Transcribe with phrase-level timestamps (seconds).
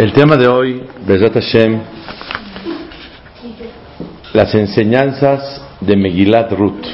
[0.00, 1.78] El tema de hoy, Bezat Hashem,
[4.32, 6.86] las enseñanzas de Megilat Ruth.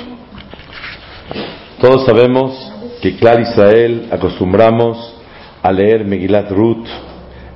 [1.81, 2.53] Todos sabemos
[3.01, 5.15] que Clar Israel acostumbramos
[5.63, 6.89] a leer Megilat Ruth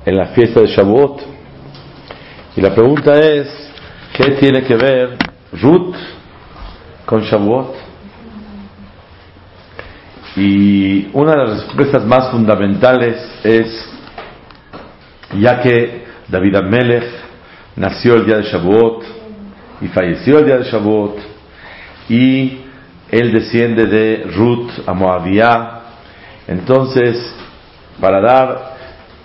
[0.05, 1.21] en la fiesta de Shavuot.
[2.55, 3.49] Y la pregunta es,
[4.15, 5.17] ¿qué tiene que ver
[5.61, 5.95] Ruth
[7.05, 7.75] con Shavuot?
[10.37, 13.90] Y una de las respuestas más fundamentales es
[15.39, 17.03] ya que David Amelech
[17.75, 19.03] nació el día de Shavuot
[19.81, 21.17] y falleció el día de Shavuot
[22.09, 22.59] y
[23.09, 25.79] él desciende de Ruth a Moabía.
[26.47, 27.17] Entonces,
[27.99, 28.71] para dar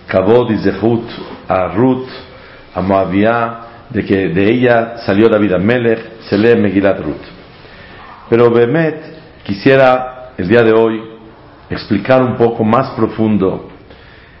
[0.07, 1.09] Kabod y Zehut
[1.47, 2.07] a Ruth,
[2.73, 7.25] a Moabía, de que de ella salió David Amelech, se lee Megilat Ruth.
[8.29, 11.01] Pero Bemet quisiera el día de hoy
[11.69, 13.69] explicar un poco más profundo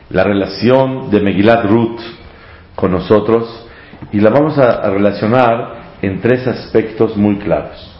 [0.09, 1.99] la relación de Megilat Ruth
[2.75, 3.67] con nosotros
[4.11, 7.93] y la vamos a relacionar en tres aspectos muy claros.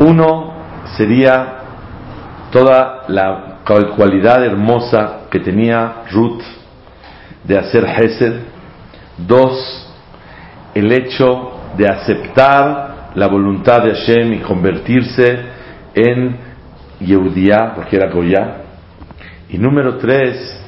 [0.00, 0.54] Uno
[0.96, 1.58] sería
[2.50, 3.58] toda la
[3.96, 6.42] cualidad hermosa que tenía Ruth
[7.44, 8.40] de hacer Hesed.
[9.16, 9.88] Dos,
[10.74, 15.38] el hecho de aceptar la voluntad de Hashem y convertirse
[15.94, 16.36] en
[17.00, 18.63] Yehudiá, porque era Goya.
[19.54, 20.60] Y número tres,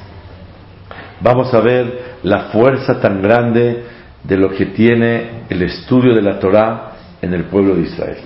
[1.19, 3.83] vamos a ver la fuerza tan grande
[4.23, 8.17] de lo que tiene el estudio de la Torah en el pueblo de Israel.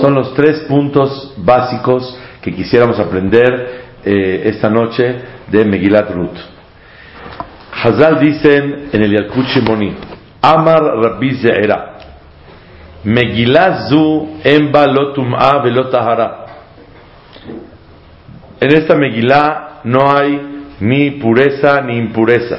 [0.00, 5.14] Son los tres puntos básicos que quisiéramos aprender eh, esta noche
[5.48, 6.38] de Megilat Ruth.
[7.84, 9.94] Hazal dicen en el Yalkut Shimoni,
[10.40, 11.98] Amar Rabbi Ze'era,
[13.04, 16.46] Megilat zu emba lotum'a velotahara.
[18.58, 20.40] En esta Megilá no hay
[20.80, 22.58] ni pureza ni impureza.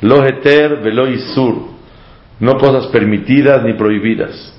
[0.00, 1.68] Lo heter velo isur.
[2.40, 4.54] No cosas permitidas ni prohibidas.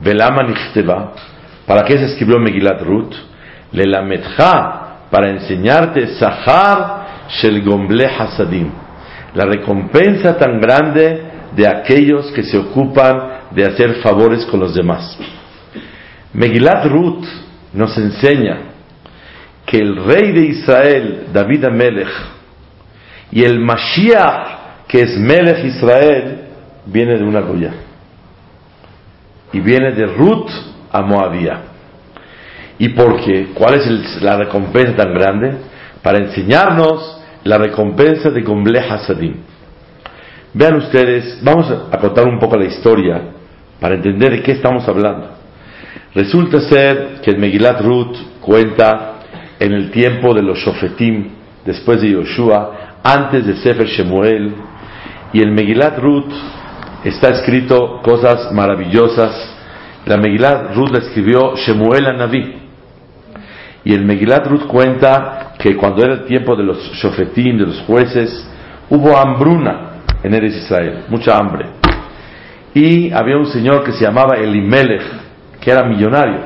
[0.00, 1.12] Velama nichteba.
[1.66, 3.14] ¿Para qué se escribió Megilat Ruth?
[3.72, 8.70] Le lametja para enseñarte Sahar shel gomble hasadim.
[9.34, 11.22] La recompensa tan grande
[11.54, 15.16] de aquellos que se ocupan de hacer favores con los demás.
[16.32, 17.24] Megilat Ruth
[17.72, 18.69] nos enseña
[19.70, 22.10] que el rey de Israel, David Amelech,
[23.30, 26.38] y el Mashiach, que es Melech Israel,
[26.86, 27.72] viene de una Goya.
[29.52, 30.50] Y viene de Ruth
[30.90, 31.60] a Moabía.
[32.78, 33.50] ¿Y por qué?
[33.54, 35.58] ¿Cuál es la recompensa tan grande?
[36.02, 39.36] Para enseñarnos la recompensa de Gomble Hasadim.
[40.52, 43.22] Vean ustedes, vamos a contar un poco la historia
[43.78, 45.28] para entender de qué estamos hablando.
[46.12, 49.19] Resulta ser que el Megilat Ruth cuenta
[49.60, 51.28] en el tiempo de los Shofetim,
[51.64, 54.54] después de Yoshua, antes de Sefer Shemuel,
[55.32, 56.32] y el Megilat Ruth
[57.04, 59.56] está escrito cosas maravillosas.
[60.06, 62.56] La Megilat Ruth la escribió Shemuel Naví.
[63.84, 67.80] Y el Megilat Ruth cuenta que cuando era el tiempo de los Shofetim, de los
[67.82, 68.48] jueces,
[68.88, 71.66] hubo hambruna en Eres Israel, mucha hambre.
[72.74, 75.02] Y había un señor que se llamaba Elimelech,
[75.60, 76.40] que era millonario.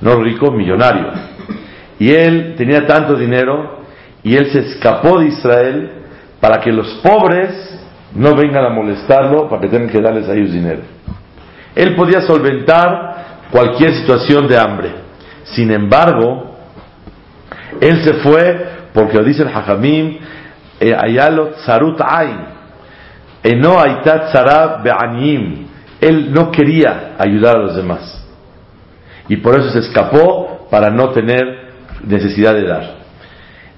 [0.00, 1.31] No rico, millonario.
[2.02, 3.84] Y él tenía tanto dinero
[4.24, 5.92] y él se escapó de Israel
[6.40, 7.78] para que los pobres
[8.12, 10.80] no vengan a molestarlo, para que tengan que darles a ellos dinero.
[11.76, 14.90] Él podía solventar cualquier situación de hambre.
[15.44, 16.56] Sin embargo,
[17.80, 20.18] él se fue porque lo dice el Hajamim,
[20.80, 22.36] Ayalo Tzarut Ain,
[23.44, 24.34] Eno Aitat.
[26.00, 28.26] Él no quería ayudar a los demás.
[29.28, 31.61] Y por eso se escapó para no tener
[32.04, 33.02] necesidad de dar.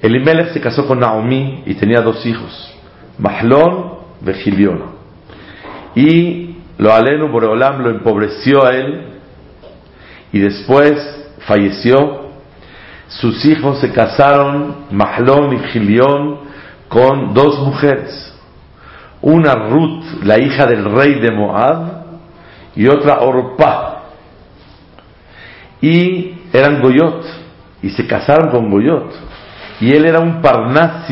[0.01, 2.75] Elimelech se casó con Naomi y tenía dos hijos,
[3.19, 3.95] Mahlón
[4.27, 4.83] y Gilión.
[5.95, 9.21] Y lo aleno Boreolam lo empobreció a él
[10.33, 10.95] y después
[11.47, 12.25] falleció.
[13.09, 16.41] Sus hijos se casaron, Mahlón y Gilión,
[16.89, 18.35] con dos mujeres.
[19.23, 22.05] Una Ruth, la hija del rey de Moab,
[22.77, 24.03] y otra Orpa.
[25.81, 27.44] Y eran Goyot
[27.85, 29.13] y se casaron con Goyot.
[29.79, 31.07] Y él era un Parnas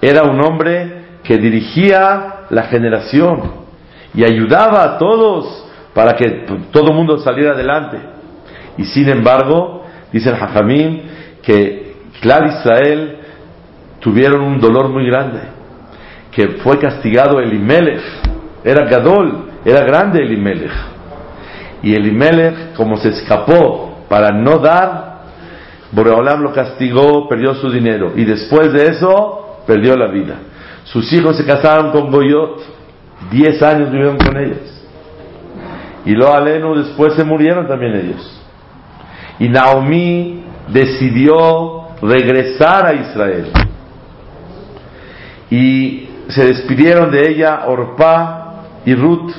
[0.00, 3.42] era un hombre que dirigía la generación
[4.14, 7.98] y ayudaba a todos para que todo el mundo saliera adelante.
[8.78, 11.00] Y sin embargo, dice el Hajamim,
[11.42, 13.18] que Clar Israel
[14.00, 15.40] tuvieron un dolor muy grande,
[16.32, 18.02] que fue castigado Elimelech,
[18.64, 20.72] era Gadol, era grande Elimelech.
[21.82, 25.05] Y Elimelech, como se escapó para no dar,
[25.92, 28.12] Boreolam lo castigó, perdió su dinero.
[28.16, 30.36] Y después de eso, perdió la vida.
[30.84, 32.60] Sus hijos se casaron con Goyot.
[33.30, 34.76] Diez años vivieron con ellos.
[36.04, 38.40] Y lo Alenu después se murieron también ellos.
[39.38, 43.50] Y Naomi decidió regresar a Israel.
[45.50, 49.32] Y se despidieron de ella Orpa y Ruth.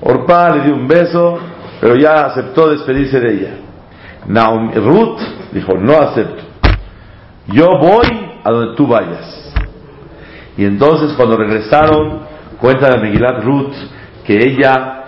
[0.00, 1.38] Orpa le dio un beso,
[1.80, 3.50] pero ya aceptó despedirse de ella.
[4.26, 5.20] Naomi, Ruth
[5.54, 6.42] dijo, no acepto.
[7.46, 8.06] Yo voy
[8.42, 9.54] a donde tú vayas.
[10.56, 12.20] Y entonces cuando regresaron,
[12.60, 13.74] cuenta de Megilat Ruth
[14.24, 15.04] que ella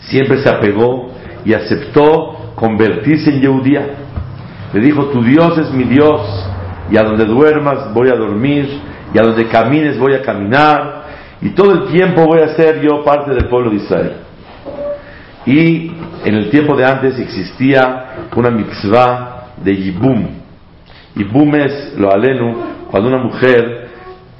[0.00, 1.10] siempre se apegó
[1.44, 3.86] y aceptó convertirse en Yehudía.
[4.72, 6.20] Le dijo, tu Dios es mi Dios,
[6.90, 8.68] y a donde duermas voy a dormir,
[9.12, 11.04] y a donde camines voy a caminar,
[11.40, 14.12] y todo el tiempo voy a ser yo parte del pueblo de Israel.
[15.46, 15.92] Y
[16.24, 20.28] en el tiempo de antes existía una mitzvah de Yibum.
[21.16, 22.56] Yibum es lo alenu,
[22.90, 23.88] cuando una mujer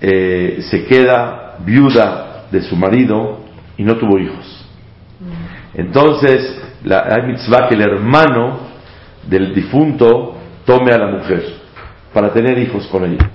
[0.00, 3.40] eh, se queda viuda de su marido
[3.76, 4.66] y no tuvo hijos.
[5.74, 8.58] Entonces, la, hay mitzvah que el hermano
[9.26, 11.44] del difunto tome a la mujer
[12.12, 13.30] para tener hijos con ella.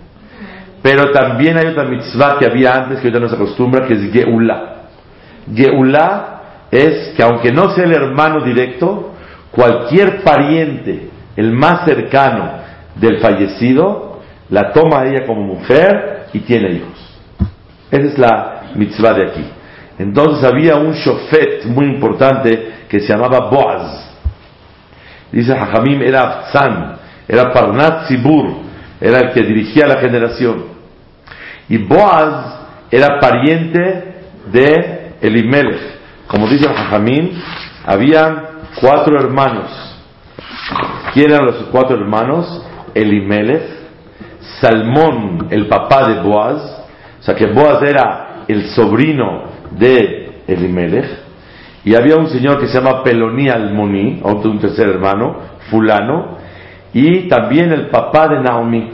[0.81, 4.11] Pero también hay otra mitzvah que había antes, que ahorita no se acostumbra, que es
[4.11, 4.83] Geulá.
[5.53, 6.41] Geulá
[6.71, 9.13] es que aunque no sea el hermano directo,
[9.51, 12.51] cualquier pariente, el más cercano
[12.95, 14.19] del fallecido,
[14.49, 17.19] la toma a ella como mujer y tiene hijos.
[17.91, 19.45] Esa es la mitzvah de aquí.
[19.97, 24.15] Entonces había un shofet muy importante que se llamaba Boaz.
[25.31, 26.95] Dice Hajamim era Afzan,
[27.27, 28.55] era Parnat Zibur,
[28.99, 30.65] era el que dirigía la generación.
[31.67, 32.59] Y Boaz
[32.89, 34.21] era pariente
[34.51, 35.99] de Elimelech.
[36.27, 37.31] Como dice Hajamim,
[37.85, 38.48] habían
[38.79, 39.69] cuatro hermanos.
[41.13, 42.65] ¿Quién eran los cuatro hermanos?
[42.93, 43.63] Elimelech,
[44.61, 46.85] Salmón, el papá de Boaz,
[47.19, 51.05] o sea que Boaz era el sobrino de Elimelech,
[51.85, 55.37] y había un señor que se llama Peloní Almoní, otro un tercer hermano,
[55.69, 56.37] fulano,
[56.93, 58.91] y también el papá de Naomi.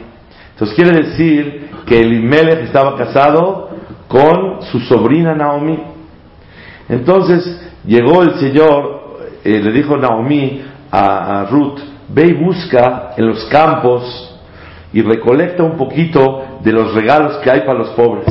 [0.51, 3.69] Entonces quiere decir que Elimelech estaba casado
[4.07, 5.79] con su sobrina Naomi.
[6.87, 8.94] Entonces llegó el Señor,
[9.45, 14.39] eh, le dijo Naomi a, Ruth, ve y busca en los campos
[14.91, 18.25] y recolecta un poquito de los regalos que hay para los pobres.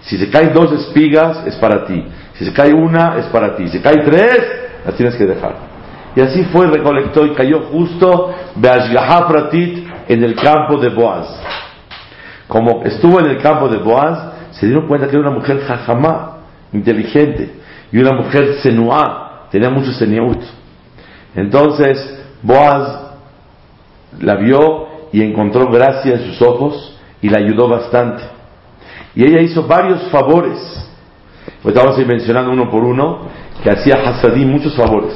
[0.00, 2.04] Si se caen dos espigas, es para ti.
[2.34, 3.68] Si se cae una, es para ti.
[3.68, 4.38] Si cae tres,
[4.84, 5.54] las tienes que dejar.
[6.16, 11.28] Y así fue, recolectó y cayó justo Pratit en el campo de Boaz.
[12.48, 16.38] Como estuvo en el campo de Boaz, se dieron cuenta que era una mujer jajamá,
[16.72, 17.52] inteligente,
[17.92, 19.23] y una mujer senuá,
[19.54, 20.42] tenía mucho seniut.
[21.36, 23.12] Entonces, Boaz
[24.20, 28.22] la vio y encontró gracia en sus ojos y la ayudó bastante.
[29.14, 30.84] Y ella hizo varios favores
[31.62, 33.20] pues vamos mencionando uno por uno,
[33.62, 35.14] que hacía Hasadim muchos favores.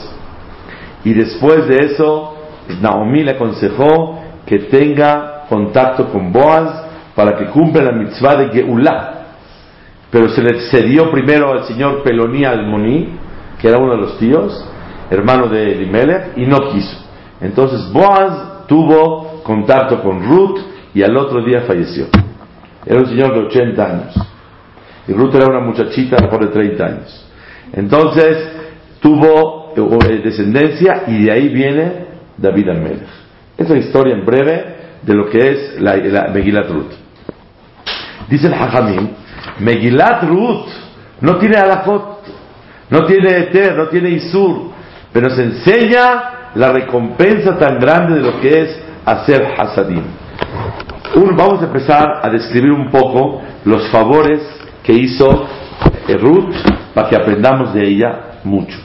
[1.04, 2.36] Y después de eso,
[2.80, 9.14] Naomi le aconsejó que tenga contacto con Boaz para que cumpla la mitzvah de Geulah.
[10.10, 13.10] Pero se le cedió primero al señor Peloní Almoní,
[13.60, 14.64] que era uno de los tíos,
[15.10, 16.96] hermano de Elimelech, y no quiso.
[17.40, 20.58] Entonces Boaz tuvo contacto con Ruth
[20.94, 22.06] y al otro día falleció.
[22.84, 24.14] Era un señor de 80 años.
[25.06, 27.26] Y Ruth era una muchachita mejor de 30 años.
[27.72, 28.36] Entonces
[29.00, 33.08] tuvo eh, descendencia y de ahí viene David Almelech.
[33.56, 36.92] Es la historia en breve de lo que es la, Megilat Ruth.
[38.28, 39.08] Dice el Hajamim,
[39.60, 40.66] Megilat Ruth
[41.20, 42.17] no tiene alajot,
[42.90, 44.70] no tiene eter, no tiene isur,
[45.12, 50.02] pero se enseña la recompensa tan grande de lo que es hacer hasadim.
[51.36, 54.40] vamos a empezar a describir un poco los favores
[54.82, 55.46] que hizo
[56.20, 56.54] Ruth
[56.94, 58.78] para que aprendamos de ella mucho.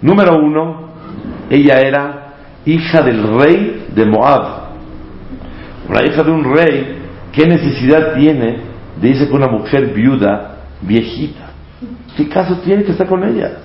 [0.00, 0.90] Número uno,
[1.50, 4.66] ella era hija del rey de Moab.
[5.92, 6.98] La hija de un rey,
[7.32, 8.60] ¿qué necesidad tiene
[9.00, 11.45] de irse con una mujer viuda, viejita?
[12.16, 13.58] ¿Qué caso tiene que estar con ella?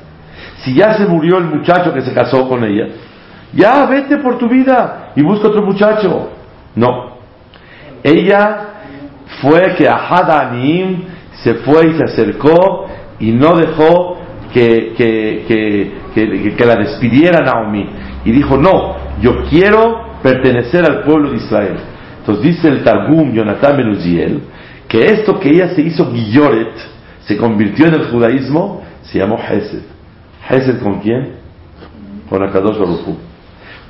[0.57, 2.87] Si ya se murió el muchacho que se casó con ella,
[3.53, 6.29] ya vete por tu vida y busca otro muchacho.
[6.75, 7.17] No.
[8.03, 8.71] Ella
[9.41, 11.03] fue que a Hadanim
[11.43, 12.87] se fue y se acercó
[13.19, 14.17] y no dejó
[14.53, 17.89] que, que, la despidiera Naomi.
[18.25, 21.77] Y dijo, no, yo quiero pertenecer al pueblo de Israel.
[22.19, 24.41] Entonces dice el Targum, Jonathan Menuziel,
[24.87, 26.73] que esto que ella se hizo Guilloret,
[27.31, 29.83] se convirtió en el judaísmo, se llamó Hesed.
[30.49, 31.35] ¿Hesed con quién?
[32.29, 33.05] Con Akadosh Baruch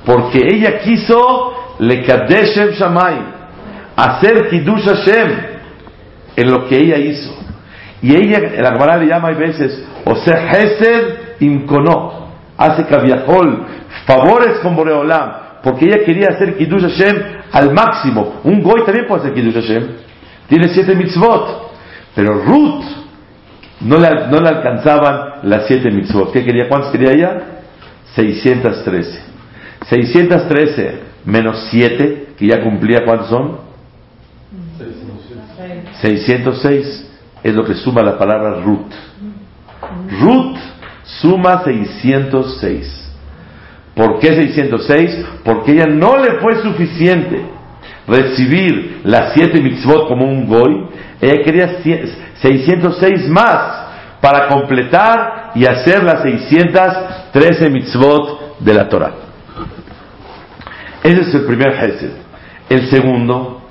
[0.04, 3.18] porque ella quiso le kadeshem shamay,
[3.96, 5.30] hacer kiddush Hashem
[6.36, 7.32] en lo que ella hizo.
[8.02, 13.64] Y ella, la Gemara le llama a veces, o sea, hesed imkono, hace kaviahol,
[14.06, 15.32] favores con Boreolam,
[15.62, 17.22] porque ella quería hacer kiddush Hashem
[17.52, 18.40] al máximo.
[18.42, 19.88] Un goy también puede hacer kiddush Hashem,
[20.48, 21.70] tiene siete mitzvot,
[22.14, 23.01] pero Ruth
[23.84, 26.32] no le, no le alcanzaban las siete mitzvot.
[26.32, 26.68] ¿Qué quería?
[26.68, 27.42] ¿Cuántas quería ella?
[28.14, 29.20] 613.
[29.88, 33.58] 613 menos 7, que ya cumplía, ¿cuántos son?
[36.00, 37.10] 606
[37.42, 38.92] es lo que suma la palabra Ruth.
[40.20, 40.58] Ruth
[41.04, 43.10] suma 606.
[43.94, 45.26] ¿Por qué 606?
[45.44, 47.44] Porque ella no le fue suficiente
[48.06, 50.86] recibir las siete mitzvot como un goy.
[51.20, 51.82] Ella quería
[52.42, 53.82] 606 más
[54.20, 59.12] para completar y hacer las 613 mitzvot de la Torah.
[61.02, 62.12] Ese es el primer Hesed.
[62.68, 63.62] El segundo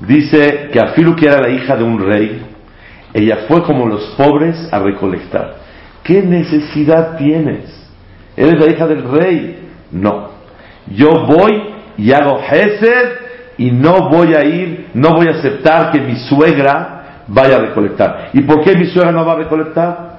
[0.00, 2.46] dice que Afilu, que era la hija de un rey,
[3.12, 5.56] ella fue como los pobres a recolectar.
[6.04, 7.64] ¿Qué necesidad tienes?
[8.36, 9.68] ¿Eres la hija del rey?
[9.90, 10.30] No.
[10.86, 11.60] Yo voy
[11.96, 13.08] y hago Hesed
[13.58, 16.97] y no voy a ir, no voy a aceptar que mi suegra
[17.28, 18.30] vaya a recolectar.
[18.32, 20.18] ¿Y por qué mi suegra no va a recolectar?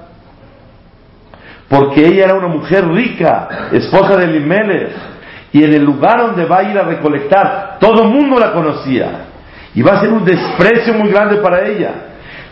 [1.68, 4.90] Porque ella era una mujer rica, esposa de Elimelech
[5.52, 9.26] y en el lugar donde va a ir a recolectar, todo el mundo la conocía.
[9.74, 11.90] Y va a ser un desprecio muy grande para ella.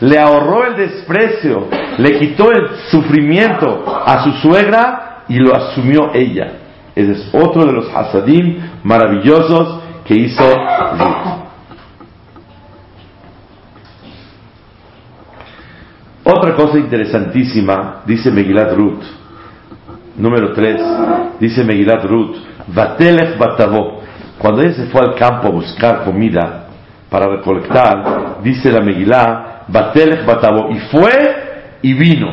[0.00, 6.52] Le ahorró el desprecio, le quitó el sufrimiento a su suegra y lo asumió ella.
[6.94, 10.44] Ese es otro de los hasadim maravillosos que hizo.
[16.30, 19.02] Otra cosa interesantísima, dice Megilat Ruth,
[20.18, 20.82] número 3,
[21.40, 24.02] dice Megilat Ruth, Batelech Batavó.
[24.36, 26.66] Cuando ella se fue al campo a buscar comida
[27.08, 30.68] para recolectar, dice la Megilá, Batelech Batavó.
[30.70, 32.30] Y fue y vino.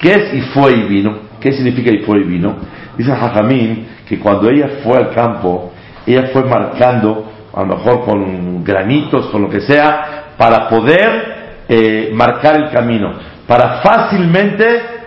[0.00, 1.18] ¿Qué es y fue y vino?
[1.38, 2.56] ¿Qué significa y fue y vino?
[2.96, 5.70] Dice Jajamín que cuando ella fue al campo,
[6.06, 11.34] ella fue marcando, a lo mejor con granitos, con lo que sea, para poder
[11.68, 14.64] eh, marcar el camino, para fácilmente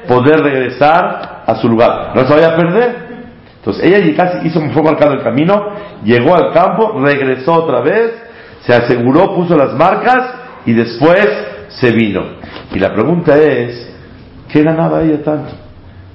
[0.07, 2.11] poder regresar a su lugar.
[2.15, 3.07] No se vaya a perder.
[3.57, 5.71] Entonces ella casi hizo, fue marcando el camino,
[6.03, 8.13] llegó al campo, regresó otra vez,
[8.61, 11.27] se aseguró, puso las marcas y después
[11.67, 12.23] se vino.
[12.73, 13.93] Y la pregunta es,
[14.49, 15.51] ¿qué ganaba ella tanto?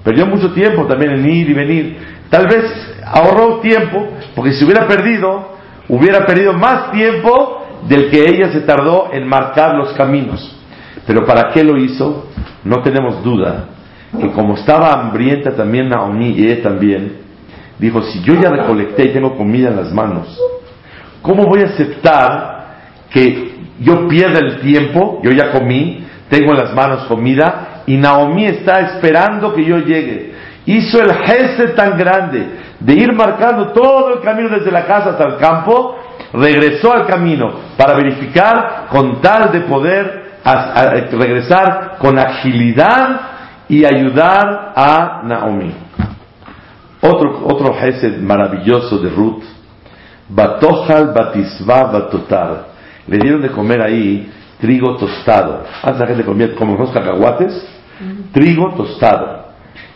[0.03, 1.99] Perdió mucho tiempo también en ir y venir.
[2.31, 2.65] Tal vez
[3.05, 5.49] ahorró tiempo, porque si hubiera perdido,
[5.89, 10.62] hubiera perdido más tiempo del que ella se tardó en marcar los caminos.
[11.07, 12.27] Pero ¿para qué lo hizo?
[12.65, 13.67] No tenemos duda
[14.19, 17.17] que como estaba hambrienta también Naomi y ella también,
[17.79, 20.39] dijo, si yo ya recolecté y tengo comida en las manos,
[21.23, 22.67] ¿cómo voy a aceptar
[23.11, 25.21] que yo pierda el tiempo?
[25.25, 30.33] Yo ya comí, tengo en las manos comida y Naomi está esperando que yo llegue.
[30.67, 32.47] Hizo el gesto tan grande
[32.79, 35.97] de ir marcando todo el camino desde la casa hasta el campo,
[36.33, 43.21] regresó al camino para verificar con tal de poder regresar con agilidad
[43.69, 45.75] y ayudar a Naomi.
[47.01, 47.75] Otro, otro
[48.21, 49.43] maravilloso de Ruth,
[50.29, 52.67] Batojal Batisba Batotar.
[53.07, 54.31] Le dieron de comer ahí
[54.61, 55.65] trigo tostado.
[55.83, 57.67] Antes la gente comía como los cacahuates,
[58.33, 59.47] trigo tostado.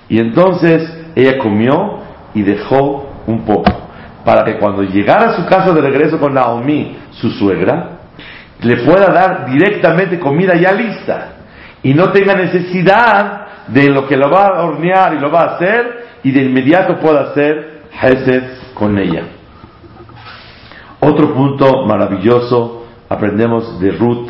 [0.08, 2.00] Y entonces ella comió
[2.34, 3.72] y dejó un poco.
[4.24, 7.95] Para que cuando llegara a su casa de regreso con Naomi, su suegra,
[8.60, 11.32] le pueda dar directamente comida ya lista.
[11.82, 15.54] Y no tenga necesidad de lo que lo va a hornear y lo va a
[15.56, 18.44] hacer y de inmediato pueda hacer Hesed
[18.74, 19.22] con ella.
[21.00, 24.28] Otro punto maravilloso aprendemos de Ruth,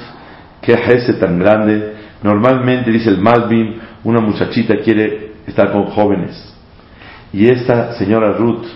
[0.61, 1.95] que Hesed tan grande.
[2.23, 6.55] Normalmente dice el Malvin, una muchachita quiere estar con jóvenes.
[7.33, 8.67] Y esta señora Ruth,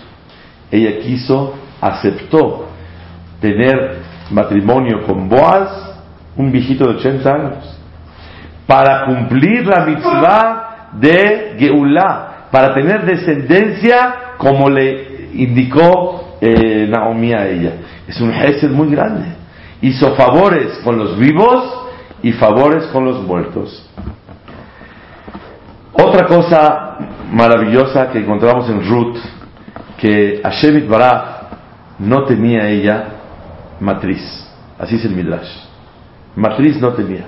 [0.71, 2.67] ella quiso, aceptó
[3.39, 4.00] tener
[4.31, 5.69] matrimonio con Boaz,
[6.35, 7.79] un viejito de 80 años,
[8.65, 17.47] para cumplir la mitzvah de Geulah, para tener descendencia como le indicó eh, Naomi a
[17.47, 17.73] ella.
[18.07, 19.25] Es un gesed muy grande.
[19.81, 21.87] Hizo favores con los vivos
[22.23, 23.89] y favores con los muertos.
[25.93, 26.97] Otra cosa
[27.31, 29.17] maravillosa que encontramos en Ruth,
[29.97, 31.41] que Hashem Baraj
[31.99, 33.20] no tenía ella
[33.81, 34.47] matriz.
[34.79, 35.49] Así es el Midrash.
[36.35, 37.25] Matriz no tenía.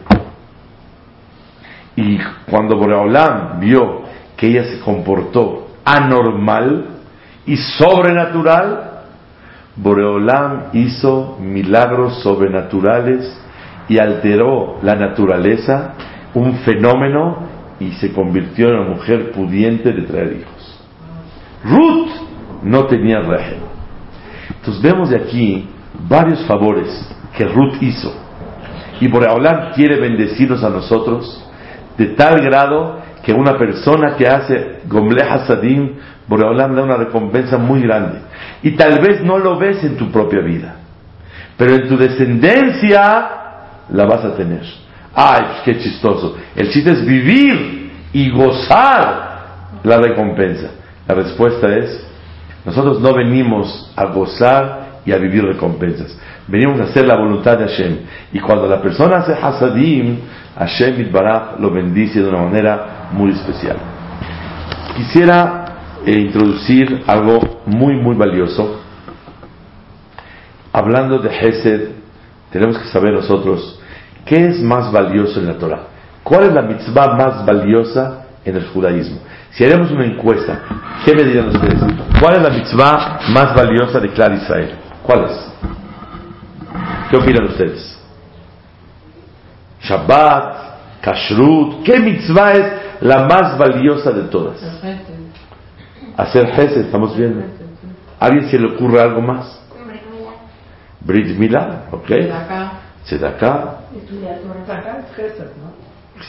[1.96, 2.18] Y
[2.50, 4.04] cuando Boreolam vio
[4.38, 6.88] que ella se comportó anormal
[7.46, 8.92] y sobrenatural,
[9.76, 13.40] Boreolam hizo milagros sobrenaturales
[13.90, 15.94] y alteró la naturaleza,
[16.34, 20.80] un fenómeno, y se convirtió en una mujer pudiente de traer hijos.
[21.66, 22.10] Ruth
[22.64, 23.74] no tenía régimen.
[24.56, 25.68] Entonces vemos de aquí
[26.08, 26.88] varios favores
[27.38, 28.14] que Ruth hizo.
[29.00, 31.44] Y Boreolam quiere bendecirnos a nosotros
[31.98, 35.96] de tal grado que una persona que hace Gomle Hasadim,
[36.28, 38.20] Boreolam da una recompensa muy grande.
[38.62, 40.76] Y tal vez no lo ves en tu propia vida,
[41.58, 43.30] pero en tu descendencia
[43.90, 44.64] la vas a tener.
[45.16, 46.36] Ay, qué chistoso.
[46.56, 49.34] El chiste es vivir y gozar
[49.84, 50.72] la recompensa.
[51.08, 52.06] La respuesta es,
[52.66, 56.18] nosotros no venimos a gozar y a vivir recompensas.
[56.48, 57.98] Venimos a hacer la voluntad de Hashem.
[58.34, 60.20] Y cuando la persona hace hasadim,
[60.58, 63.78] Hashem Itbaraj lo bendice de una manera muy especial.
[64.96, 65.66] Quisiera
[66.06, 68.82] eh, introducir algo muy, muy valioso.
[70.72, 71.90] Hablando de Hesed,
[72.52, 73.80] tenemos que saber nosotros
[74.26, 75.88] qué es más valioso en la Torah.
[76.24, 79.20] ¿Cuál es la mitzvah más valiosa en el judaísmo?
[79.52, 80.60] Si haremos una encuesta,
[81.06, 81.80] ¿qué me dirían ustedes?
[82.20, 84.83] ¿Cuál es la mitzvah más valiosa de Clar Israel?
[85.04, 85.52] ¿Cuál es?
[87.10, 88.00] ¿Qué opinan ustedes?
[89.82, 94.62] Shabbat, Kashrut, ¿qué mitzvah es la más valiosa de todas?
[96.16, 97.44] Hacer Hesed, estamos viendo.
[98.20, 99.60] ¿A alguien se le ocurre algo más?
[101.02, 102.10] Brit Milá, ok.
[103.04, 103.80] Tzedakah.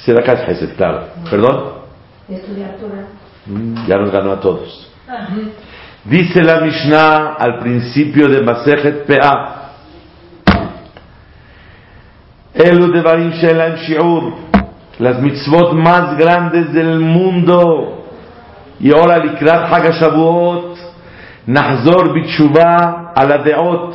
[0.03, 1.07] Tzedakah es Hesed, claro.
[1.31, 1.75] ¿Perdón?
[3.47, 4.91] Mm, ya nos ganó a todos.
[6.05, 9.71] Dice la Mishnah al principio de Masejet Peah.
[12.55, 14.33] Elu Devarim Shelam Shiur.
[14.99, 18.05] Las mitzvot más grandes del mundo.
[18.81, 20.77] Y ahora Likrat Hagashavuot.
[21.47, 23.95] Nahzor Bitshuva a la Deot.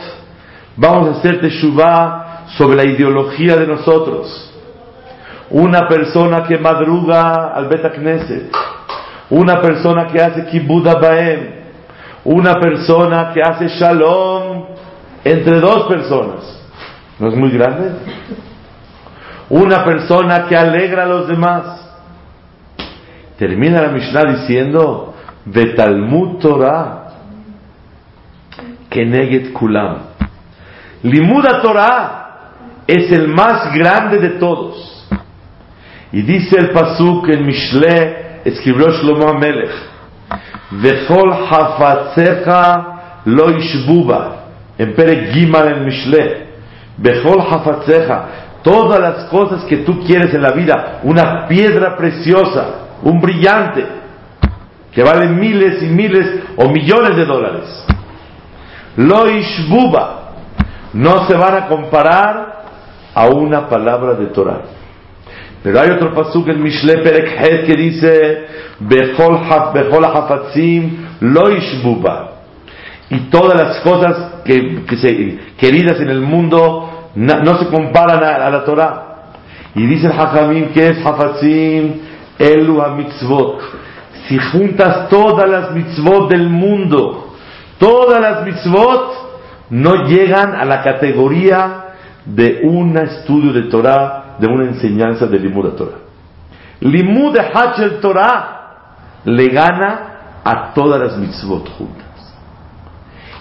[0.78, 4.50] Vamos a hacer Teshuvah sobre la ideología de nosotros
[5.50, 8.52] una persona que madruga al Bet Knesset,
[9.32, 11.59] una persona que hace Kibbud Baem,
[12.23, 14.65] una persona que hace Shalom
[15.23, 16.60] entre dos personas.
[17.19, 17.91] ¿No es muy grande?
[19.49, 21.88] Una persona que alegra a los demás.
[23.38, 27.08] Termina la Mishnah diciendo, de Talmud Torah,
[28.89, 29.97] Keneget Kulam.
[31.03, 32.29] Limuda Torah
[32.86, 35.08] es el más grande de todos.
[36.12, 39.88] Y dice el Pasuk en Mishle, escribió Shlomo Amelech,
[40.71, 42.86] Vechol hafatzecha
[43.25, 44.36] lo ishbuba,
[44.77, 46.47] en Pere Gimal en Mishle,
[46.97, 48.25] Vechol hafatzecha,
[48.62, 52.65] todas las cosas que tú quieres en la vida, una piedra preciosa,
[53.03, 53.86] un brillante,
[54.91, 57.86] que vale miles y miles o millones de dólares.
[58.97, 60.34] Lo ishbuba,
[60.93, 62.63] no se van a comparar
[63.13, 64.62] a una palabra de Torah.
[65.62, 68.48] Pero hay otro pasuk Mishle Perek que dice,
[68.80, 69.36] Bechol
[70.06, 72.32] hafatzim lo ishbuba.
[73.10, 78.63] Y todas las cosas que, se, queridas en el mundo no, se comparan a, la
[78.63, 79.06] Torah.
[79.76, 81.93] Y dice el Hachamim que es hafatzim
[82.38, 83.62] elu mitzvot.
[84.28, 87.36] Si juntas todas las mitzvot del mundo,
[87.80, 89.30] todas las mitzvot
[89.72, 91.86] no llegan a la categoría
[92.26, 95.97] de un estudio de Torah de una enseñanza de Limud Torah.
[96.82, 98.60] Limud Hachel Torah
[99.25, 102.06] le gana a todas las mitzvot juntas.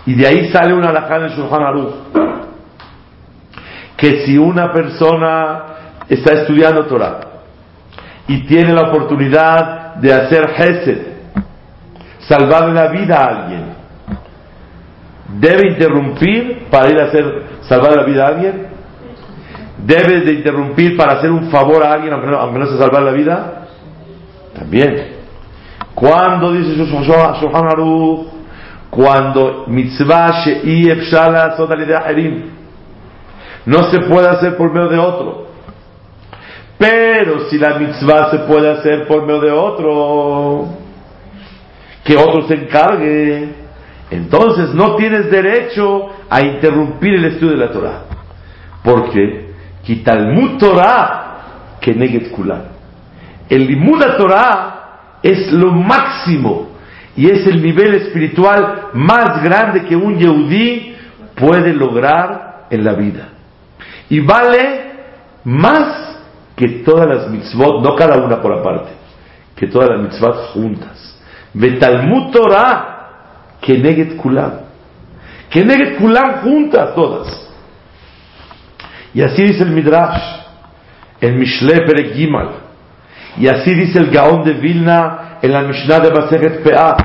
[0.07, 1.95] Y de ahí sale una alajá en el Shulchan Aruch.
[3.97, 5.63] Que si una persona
[6.09, 7.21] está estudiando Torah
[8.27, 11.07] y tiene la oportunidad de hacer Hesed,
[12.21, 13.65] salvarle la vida a alguien,
[15.41, 18.67] debe interrumpir para ir a hacer salvar la vida a alguien
[19.85, 23.67] debes de interrumpir para hacer un favor a alguien aunque no, se salvar la vida?
[24.55, 25.19] También.
[25.95, 28.27] Cuando dice Shohan Aruch,
[28.91, 31.57] cuando mitzvah she'i efshala
[33.67, 35.49] no se puede hacer por medio de otro.
[36.79, 40.69] Pero si la mitzvah se puede hacer por medio de otro,
[42.05, 43.49] que otro se encargue,
[44.11, 48.03] entonces no tienes derecho a interrumpir el estudio de la Torah.
[48.83, 49.48] ¿Por qué?
[49.97, 52.63] Talmud Torah que Neget Kulan.
[53.49, 56.69] El Limud Torah es lo máximo
[57.17, 60.95] y es el nivel espiritual más grande que un Yehudí
[61.35, 63.29] puede lograr en la vida.
[64.11, 64.93] Y vale
[65.45, 66.19] más
[66.55, 68.91] que todas las mitzvot, no cada una por aparte,
[69.57, 71.19] que todas las mitzvot juntas.
[71.81, 72.99] Talmud Torah
[73.61, 74.53] Keneget Kulam.
[75.51, 77.48] Keneget Kulam juntas todas.
[79.15, 80.23] Y así dice el Midrash,
[81.21, 82.51] el Mishle Perek Gimal.
[83.39, 86.97] Y así dice el Gaón de Vilna en la Mishnah de Maseret Peah.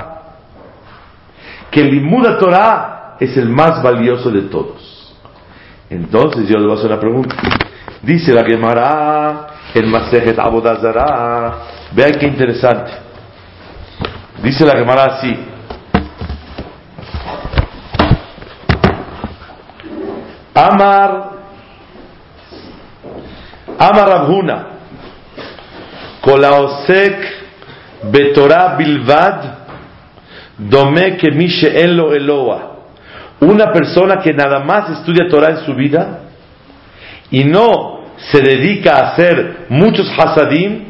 [1.70, 5.16] Que el Limuda Torah es el más valioso de todos.
[5.90, 7.36] Entonces yo le voy a hacer una pregunta.
[8.02, 11.54] Dice la Gemara en Masejet Abodazara.
[11.92, 12.92] Vean qué interesante.
[14.42, 15.38] Dice la Gemara así.
[20.56, 21.33] Amar
[23.90, 24.68] Amar Rabhuna
[26.22, 27.18] Kolaosek
[28.12, 29.40] Betorah Bilvad
[30.58, 32.74] Dome que Mishe Elo Eloa
[33.44, 36.22] una persona que nada más estudia Torah en su vida
[37.30, 40.84] y no se dedica a hacer muchos hasadim,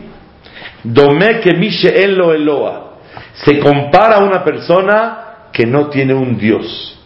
[0.83, 2.97] dome que mishe en lo eloa.
[3.33, 5.17] Se compara a una persona
[5.51, 6.99] que no tiene un Dios.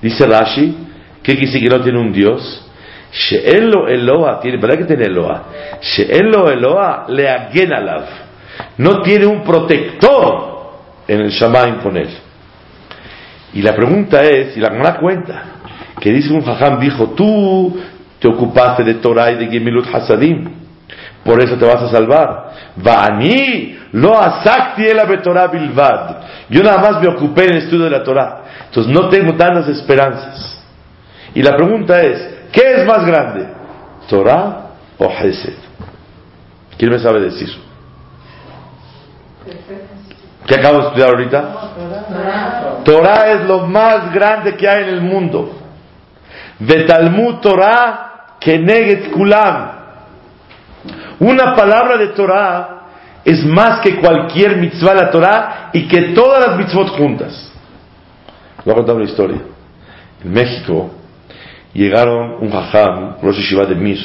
[0.00, 0.76] Dice Rashi,
[1.22, 2.63] ¿qué quiere decir que no tiene un Dios?
[3.14, 5.44] She'en lo Eloa, tiene, ¿verdad que tiene Eloa?
[5.80, 8.04] She'en lo Eloa le alav.
[8.78, 10.54] No tiene un protector
[11.06, 12.10] en el Shamaim con él.
[13.52, 15.42] Y la pregunta es, y la da cuenta,
[16.00, 17.80] que dice un jajam, dijo, tú
[18.18, 20.50] te ocupaste de Torah y de Gemilut Hasadim.
[21.24, 22.50] Por eso te vas a salvar.
[22.76, 26.16] Va'ani lo asakti el Torah bilvad.
[26.50, 28.42] Yo nada más me ocupé en el estudio de la Torah.
[28.66, 30.62] Entonces no tengo tantas esperanzas.
[31.32, 33.48] Y la pregunta es, ¿qué es más grande?
[34.08, 35.58] ¿Torah o Hesed?
[36.78, 37.48] ¿Quién me sabe decir?
[40.46, 41.54] ¿Qué acabo de estudiar ahorita?
[42.84, 45.58] Torah es lo más grande que hay en el mundo.
[46.58, 49.72] De Talmud Torah Keneget Kulam.
[51.20, 52.82] Una palabra de Torah
[53.24, 57.52] es más que cualquier mitzvah la Torah y que todas las mitzvot juntas.
[58.64, 59.40] Voy a contar una historia.
[60.22, 60.90] En México
[61.74, 63.98] llegaron un jajam, Rosh Shiva de Mir,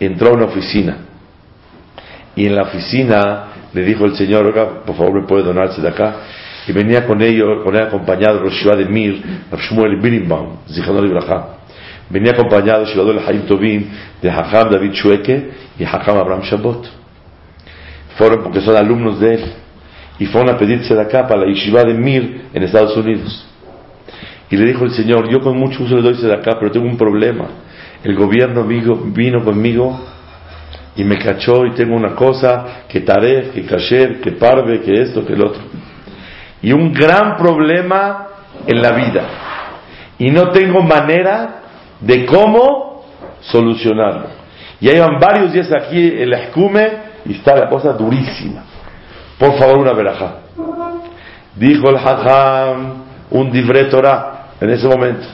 [0.00, 0.96] entró a una oficina
[2.34, 5.88] y en la oficina le dijo el señor, oiga, por favor me puede donarse de
[5.88, 6.16] acá.
[6.66, 9.22] Y venía con ellos, con él acompañado Rosh Shiva de Mir,
[9.68, 11.58] Shmuel Birimbaum, Ibrahim
[12.10, 13.90] venía acompañado el Haim Tobin
[14.22, 16.88] de Hacham David Chueke y Hacham Abraham Shabot.
[18.16, 19.44] Fueron porque son alumnos de él
[20.18, 23.46] y fueron a pedirse de acá para la Yeshiva de Mir en Estados Unidos.
[24.50, 26.86] Y le dijo el Señor, yo con mucho gusto le doy de acá, pero tengo
[26.86, 27.46] un problema.
[28.02, 30.00] El gobierno vino conmigo
[30.96, 35.24] y me cachó y tengo una cosa, que taref, que kasher, que parve, que esto,
[35.24, 35.62] que el otro.
[36.62, 38.28] Y un gran problema
[38.66, 39.22] en la vida.
[40.18, 41.62] Y no tengo manera
[42.00, 43.04] de cómo
[43.40, 44.28] solucionarlo.
[44.80, 46.88] Ya llevan varios días aquí el escume
[47.26, 48.64] y está la cosa durísima.
[49.38, 50.38] Por favor, una verajá.
[51.54, 55.26] Dijo el Hajam un divre Torah en ese momento.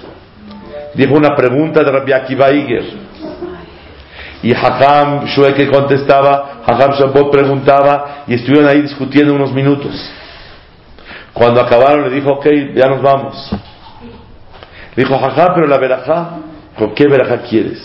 [0.95, 2.85] Dijo una pregunta de Rabbi Akiva Iger.
[4.43, 9.95] Y Hajam Shueke contestaba, Hajam Shabbat preguntaba y estuvieron ahí discutiendo unos minutos.
[11.33, 13.51] Cuando acabaron le dijo, ok, ya nos vamos.
[14.95, 16.39] Dijo, Hajam, pero la verajá
[16.77, 17.81] ¿Con qué verajá quieres?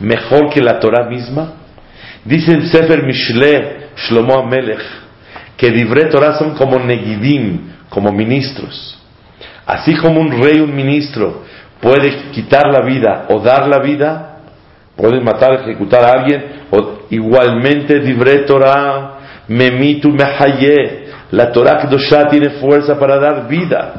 [0.00, 1.52] ¿Mejor que la Torah misma?
[2.24, 4.82] Dice el Sefer Mishle Shlomo Amelech
[5.56, 8.97] que Divré Torah son como Negidim, como ministros.
[9.68, 11.42] Así como un rey, un ministro,
[11.78, 14.38] puede quitar la vida o dar la vida,
[14.96, 22.48] puede matar, ejecutar a alguien, o igualmente Divré Torah, Memitu Mehaye, la Torah Kedoshah tiene
[22.60, 23.92] fuerza para dar vida.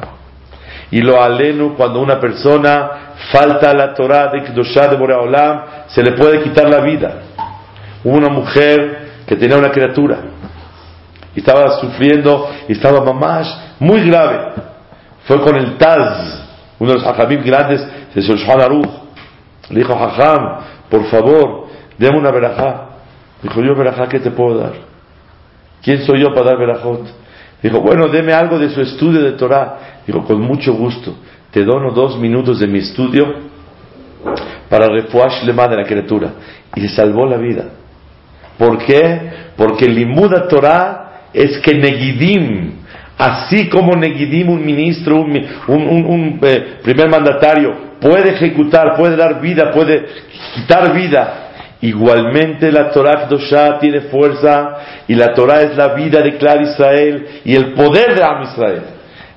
[0.90, 6.14] Y lo aleno cuando una persona falta la Torah de Kedoshah de Boreolam, se le
[6.14, 7.14] puede quitar la vida.
[8.04, 10.18] Hubo una mujer que tenía una criatura
[11.36, 14.69] y estaba sufriendo y estaba mamás muy grave.
[15.30, 16.44] Fue con el Taz,
[16.80, 18.90] uno de los hajamim grandes de Shulchan Aruch.
[19.70, 21.68] Le dijo, hajam, por favor,
[22.00, 22.88] déme una verajá.
[23.44, 24.74] Dijo, yo verajá, ¿qué te puedo dar?
[25.84, 27.08] ¿Quién soy yo para dar verajot?
[27.62, 30.02] Dijo, bueno, deme algo de su estudio de Torah.
[30.08, 31.14] Dijo, con mucho gusto
[31.52, 33.26] te dono dos minutos de mi estudio
[34.68, 36.32] para refuash lema de la criatura.
[36.76, 37.66] Y le salvó la vida.
[38.58, 39.32] ¿Por qué?
[39.56, 42.80] Porque el limuda Torah es que Negidim,
[43.20, 50.06] así como Negidim, un ministro, un, eh, primer mandatario, puede ejecutar, puede dar vida, puede
[50.56, 51.46] quitar vida.
[51.82, 54.78] Igualmente la Torah Kedoshah tiene fuerza
[55.08, 58.82] y la Torah es la vida de Clar Israel y el poder de Am Israel.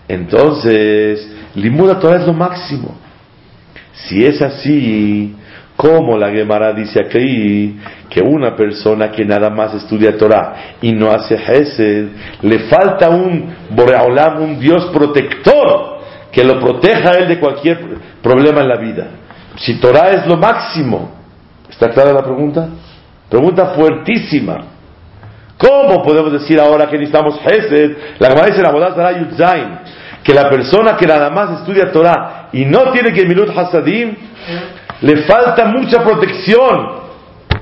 [0.08, 2.96] Entonces, Limuda Torah es lo máximo.
[3.92, 5.34] Si es así,
[5.82, 7.76] Como la Gemara dice aquí
[8.08, 12.06] que una persona que nada más estudia Torah y no hace Hesed,
[12.42, 15.98] le falta un Boreolam, un Dios protector
[16.30, 17.80] que lo proteja a él de cualquier
[18.22, 19.06] problema en la vida.
[19.56, 21.16] Si Torah es lo máximo,
[21.68, 22.68] ¿está clara la pregunta?
[23.28, 24.58] Pregunta fuertísima.
[25.58, 27.96] ¿Cómo podemos decir ahora que necesitamos Hesed?
[28.20, 29.78] La Gemara dice la Yudzain,
[30.22, 34.14] que la persona que nada más estudia Torah y no tiene que Milut Hasadim,
[35.02, 37.02] le falta mucha protección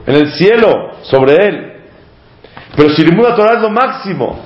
[0.07, 1.73] en el cielo sobre él.
[2.77, 4.39] Pero si Limuda Torah es lo máximo,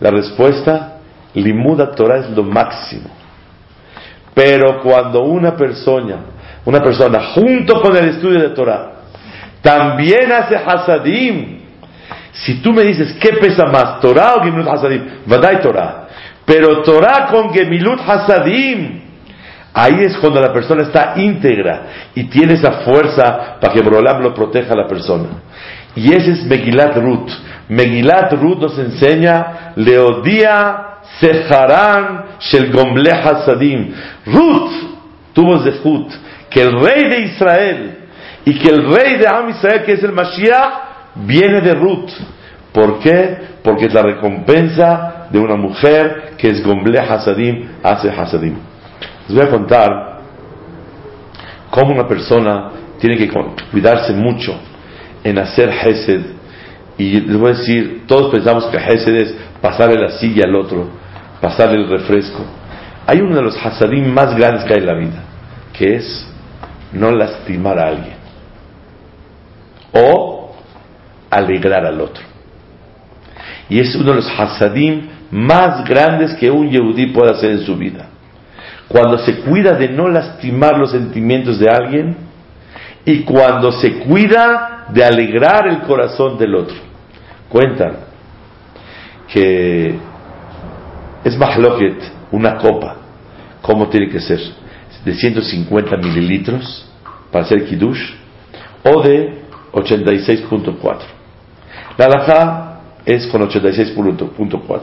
[0.00, 0.98] la respuesta,
[1.34, 3.10] Limuda Torah es lo máximo.
[4.34, 6.16] Pero cuando una persona,
[6.64, 8.92] una persona junto con el estudio de Torah,
[9.62, 11.60] también hace hasadim,
[12.32, 15.02] si tú me dices, ¿qué pesa más, Torah o Gemilut Hasadim?
[15.24, 16.08] Vadai Torah.
[16.44, 18.95] Pero Torah con Gemilut Hasadim,
[19.78, 21.82] Ahí es cuando la persona está íntegra
[22.14, 25.28] y tiene esa fuerza para que Borolam lo proteja a la persona.
[25.94, 27.30] Y ese es Megilat Ruth.
[27.68, 33.92] Megilat Ruth nos enseña Leodía Seharan Shel Gomble Hasadim.
[34.24, 34.72] Ruth
[35.34, 36.10] tuvo Zehut,
[36.48, 37.98] que el rey de Israel
[38.46, 42.12] y que el rey de Am Israel, que es el Mashiach, viene de Ruth.
[42.72, 43.36] ¿Por qué?
[43.62, 48.56] Porque es la recompensa de una mujer que es Gomble Hasadim, hace Hasadim.
[49.28, 50.20] Les voy a contar
[51.70, 53.30] cómo una persona tiene que
[53.70, 54.58] cuidarse mucho
[55.24, 56.22] en hacer Hesed.
[56.98, 60.88] Y les voy a decir, todos pensamos que Hesed es pasarle la silla al otro,
[61.40, 62.44] pasarle el refresco.
[63.06, 65.22] Hay uno de los Hasadim más grandes que hay en la vida,
[65.72, 66.26] que es
[66.92, 68.16] no lastimar a alguien
[69.92, 70.54] o
[71.30, 72.22] alegrar al otro.
[73.68, 77.76] Y es uno de los Hasadim más grandes que un Yehudí puede hacer en su
[77.76, 78.08] vida
[78.88, 82.16] cuando se cuida de no lastimar los sentimientos de alguien
[83.04, 86.76] y cuando se cuida de alegrar el corazón del otro.
[87.48, 87.96] Cuentan
[89.32, 89.98] que
[91.24, 92.96] es mahloket, una copa,
[93.60, 94.40] ¿cómo tiene que ser?
[95.04, 96.88] De 150 mililitros
[97.30, 98.00] para hacer kiddush
[98.84, 100.98] o de 86.4.
[101.98, 104.80] La alajá es con 86.4.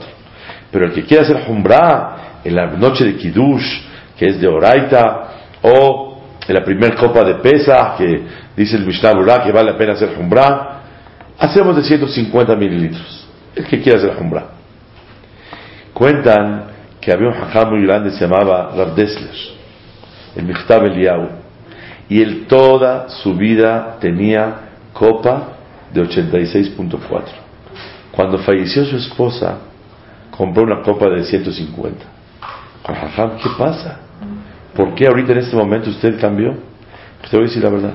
[0.70, 5.28] Pero el que quiera hacer jumbra en la noche de kiddush que es de Oraita,
[5.62, 8.22] o en la primera copa de pesa, que
[8.56, 10.80] dice el Mishnah Burá que vale la pena hacer jumbra,
[11.38, 13.26] hacemos de 150 mililitros.
[13.54, 14.46] El que quiera hacer jumbra.
[15.92, 16.64] Cuentan
[17.00, 19.34] que había un jajá muy grande, se llamaba Rav Dessler,
[20.36, 21.28] el Michtab Eliyahu,
[22.08, 24.54] y él toda su vida tenía
[24.92, 25.48] copa
[25.92, 27.22] de 86.4.
[28.10, 29.58] Cuando falleció su esposa,
[30.30, 32.13] compró una copa de 150.
[32.84, 34.00] ¿Qué pasa?
[34.74, 36.54] ¿Por qué ahorita en este momento usted cambió?
[37.30, 37.94] Te voy a decir la verdad.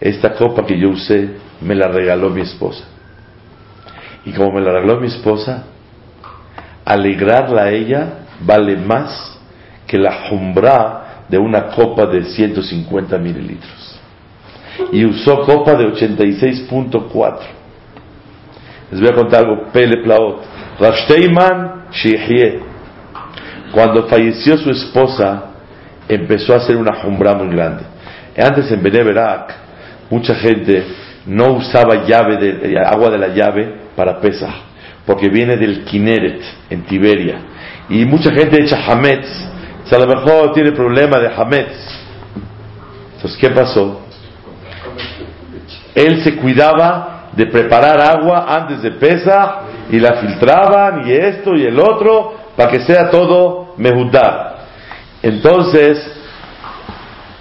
[0.00, 2.84] Esta copa que yo usé me la regaló mi esposa.
[4.24, 5.64] Y como me la regaló mi esposa,
[6.84, 9.38] alegrarla a ella vale más
[9.86, 14.00] que la jumbra de una copa de 150 mililitros.
[14.92, 17.38] Y usó copa de 86.4.
[18.90, 20.42] Les voy a contar algo, Pele Plaot.
[20.78, 21.84] Rashteiman
[23.72, 25.44] Cuando falleció su esposa,
[26.06, 27.84] empezó a hacer una jumbra muy grande.
[28.36, 29.54] Antes en Beneverak,
[30.10, 30.84] mucha gente
[31.26, 34.54] no usaba llave de, agua de la llave para Pesach,
[35.06, 37.36] porque viene del Kineret, en Tiberia.
[37.88, 39.48] Y mucha gente echa Hametz.
[39.90, 41.76] O a lo mejor tiene problema de Hametz.
[43.16, 44.00] Entonces, ¿qué pasó?
[45.94, 49.50] Él se cuidaba de preparar agua antes de Pesach
[49.90, 54.56] y la filtraban y esto y el otro para que sea todo mehudá.
[55.22, 55.98] Entonces,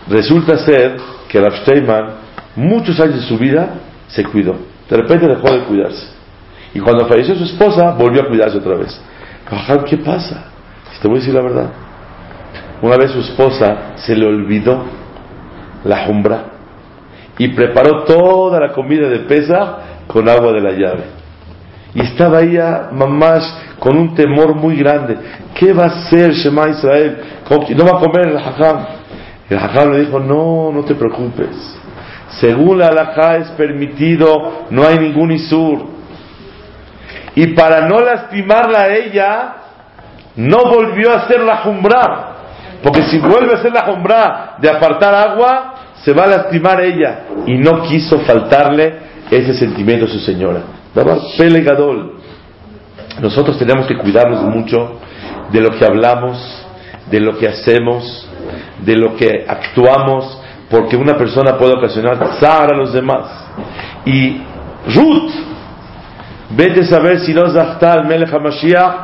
[0.08, 0.97] resulta ser
[1.28, 2.10] que Rav Steinman,
[2.56, 3.69] muchos años de su vida,
[4.08, 4.56] se cuidó.
[4.89, 6.08] De repente dejó de cuidarse.
[6.74, 9.00] Y cuando falleció su esposa, volvió a cuidarse otra vez.
[9.89, 10.45] ¿qué pasa?
[11.02, 11.69] Te voy a decir la verdad.
[12.82, 14.84] Una vez su esposa se le olvidó
[15.84, 16.45] la jumbra
[17.38, 21.21] y preparó toda la comida de pesa con agua de la llave.
[21.94, 23.44] Y estaba ella, mamás,
[23.80, 25.18] con un temor muy grande.
[25.54, 27.18] ¿Qué va a hacer Shema Israel?
[27.76, 28.86] No va a comer el hajam.
[29.50, 31.50] El hajam le dijo, no, no te preocupes.
[32.40, 35.86] Según la halajá es permitido, no hay ningún isur.
[37.36, 39.54] Y para no lastimarla a ella,
[40.38, 42.28] no volvió a hacer la jumbra.
[42.82, 47.24] Porque si vuelve a hacer la jumbra de apartar agua, se va a lastimar ella.
[47.46, 48.96] Y no quiso faltarle
[49.30, 50.62] ese sentimiento a su señora.
[50.94, 52.20] Daba pelegadol.
[53.22, 55.00] Nosotros tenemos que cuidarnos mucho
[55.52, 56.38] de lo que hablamos,
[57.10, 58.30] de lo que hacemos,
[58.80, 63.28] de lo que actuamos, porque una persona puede ocasionar zar a los demás.
[64.06, 64.42] Y
[64.96, 65.32] Ruth,
[66.52, 68.96] vete a saber si no es al Melech HaMashiach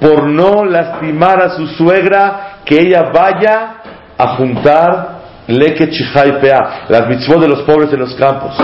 [0.00, 3.76] por no lastimar a su suegra, que ella vaya
[4.18, 5.92] a juntar Leket
[6.40, 8.56] Pea, las mitzvot de los pobres en los campos.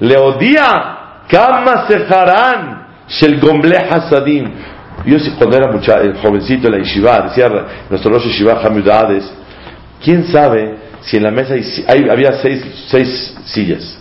[0.00, 0.93] Le odia,
[1.28, 4.50] Kama Seharan, Shel Gomble Hasadim.
[5.06, 7.48] Yo cuando era mucha, el jovencito en la yeshiva, decía
[7.90, 9.30] nuestro Rosh Yeshiva Hamudades,
[10.02, 11.54] ¿quién sabe si en la mesa
[12.10, 13.98] había seis, seis sillas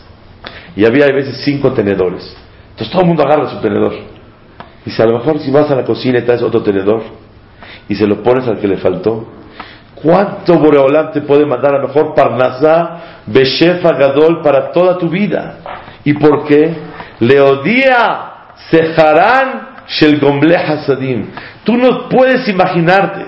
[0.75, 2.35] y había a veces cinco tenedores?
[2.71, 3.93] Entonces todo el mundo agarra su tenedor.
[4.85, 7.03] Dice, a lo mejor si vas a la cocina y traes otro tenedor
[7.89, 9.27] y se lo pones al que le faltó,
[10.03, 15.59] ¿Cuánto Boreolam te puede mandar a lo mejor Parnasá, Beshefa Gadol para toda tu vida?
[16.03, 16.75] ¿Y por qué?
[17.27, 18.33] Leodía
[18.69, 21.27] Seharán Shel Gomble Hasadim.
[21.63, 23.25] Tú no puedes imaginarte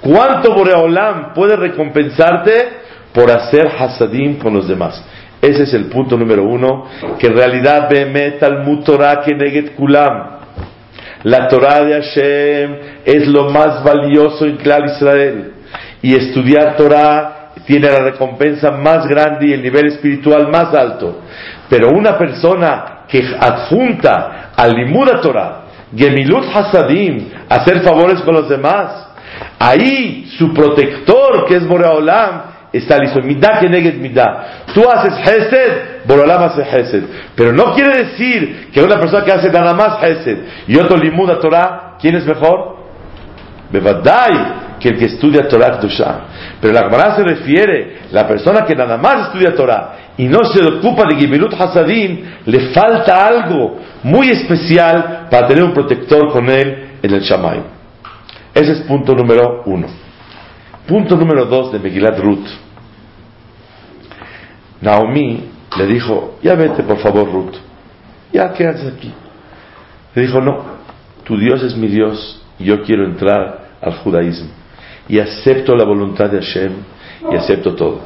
[0.00, 2.80] cuánto Boreolam puede recompensarte
[3.12, 5.04] por hacer Hasadim con los demás.
[5.42, 6.86] Ese es el punto número uno,
[7.18, 10.40] que en realidad Behemet al Mutorah Keneget Kulam.
[11.22, 15.52] La Torah de Hashem es lo más valioso en Clar Israel
[16.02, 21.20] y estudiar Torah tiene la recompensa más grande y el nivel espiritual más alto.
[21.68, 25.62] Pero una persona que adjunta al Limuda Torah,
[25.94, 29.08] Gemilut Hasadim, hacer favores con los demás,
[29.58, 32.42] ahí su protector, que es Boreolam,
[32.72, 33.20] está listo.
[33.20, 34.64] Midah que negues midah.
[34.72, 37.04] Tú haces Hesed, Boreolam hace Hesed.
[37.34, 41.38] Pero no quiere decir que una persona que hace nada más Hesed y otro Limuda
[41.40, 42.78] Torah, ¿quién es mejor?
[43.70, 46.20] Bevadai que el que estudia Torah Kedusha.
[46.60, 50.64] Pero la Gemara se refiere, la persona que nada más estudia Torah y no se
[50.64, 56.98] ocupa de Gimilut Hasadim, le falta algo muy especial para tener un protector con él
[57.02, 57.62] en el Shamay.
[58.54, 59.86] Ese es punto número uno.
[60.86, 62.48] Punto número dos de Megilat Ruth.
[64.80, 65.44] Naomi
[65.76, 67.54] le dijo, ya vete por favor Ruth,
[68.32, 69.12] ya quédate aquí.
[70.14, 70.64] Le dijo, no,
[71.24, 74.50] tu Dios es mi Dios y yo quiero entrar al judaísmo
[75.08, 76.72] y acepto la voluntad de Hashem
[77.32, 78.00] y acepto todo.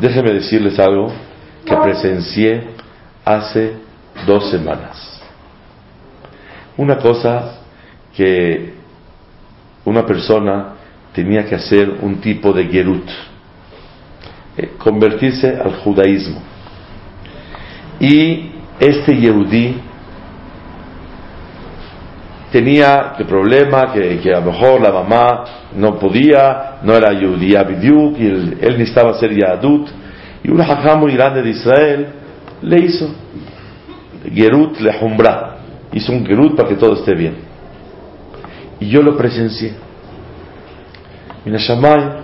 [0.00, 1.12] Déjenme decirles algo
[1.64, 2.68] que presencié
[3.24, 3.74] hace
[4.26, 5.20] dos semanas.
[6.76, 7.60] Una cosa
[8.16, 8.74] que
[9.84, 10.74] una persona
[11.12, 13.08] tenía que hacer un tipo de gerut,
[14.56, 16.40] eh, convertirse al judaísmo.
[17.98, 19.76] Y este yehudí
[22.50, 25.44] tenía el problema que, que, a lo mejor la mamá
[25.76, 29.88] no podía, no era judía bidyuk, y él, él necesitaba ser yadut,
[30.42, 32.06] y un hajam muy grande de Israel
[32.62, 33.08] le hizo
[34.32, 35.56] Gerut le jumbra,
[35.92, 37.34] hizo un Gerut para que todo esté bien.
[38.78, 39.74] Y yo lo presencié.
[41.44, 42.20] Y Shamay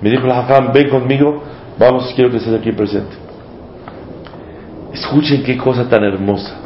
[0.00, 1.42] me dijo el hajam, ven conmigo,
[1.78, 3.16] vamos, quiero que estés aquí presente.
[4.92, 6.56] Escuchen qué cosa tan hermosa.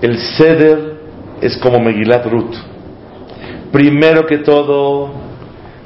[0.00, 0.91] El ceder
[1.42, 2.54] es como Megilat Ruth.
[3.72, 5.12] Primero que todo,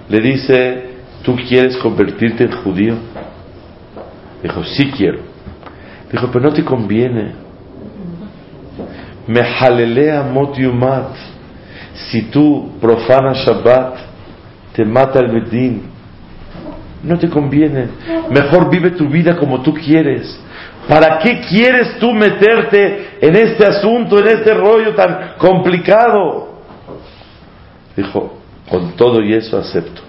[0.08, 0.90] le dice,
[1.22, 2.94] ¿tú quieres convertirte en judío?
[4.42, 5.20] Dijo, sí quiero.
[6.12, 7.32] Dijo, pero no te conviene.
[9.26, 11.16] Me jalelea motiumat.
[12.10, 13.96] Si tú profanas Shabbat,
[14.74, 15.84] te mata el Bedín.
[17.02, 17.88] No te conviene.
[18.30, 20.38] Mejor vive tu vida como tú quieres.
[20.88, 26.61] ¿Para qué quieres tú meterte en este asunto, en este rollo tan complicado?
[27.96, 30.03] Dijo, con todo y eso acepto.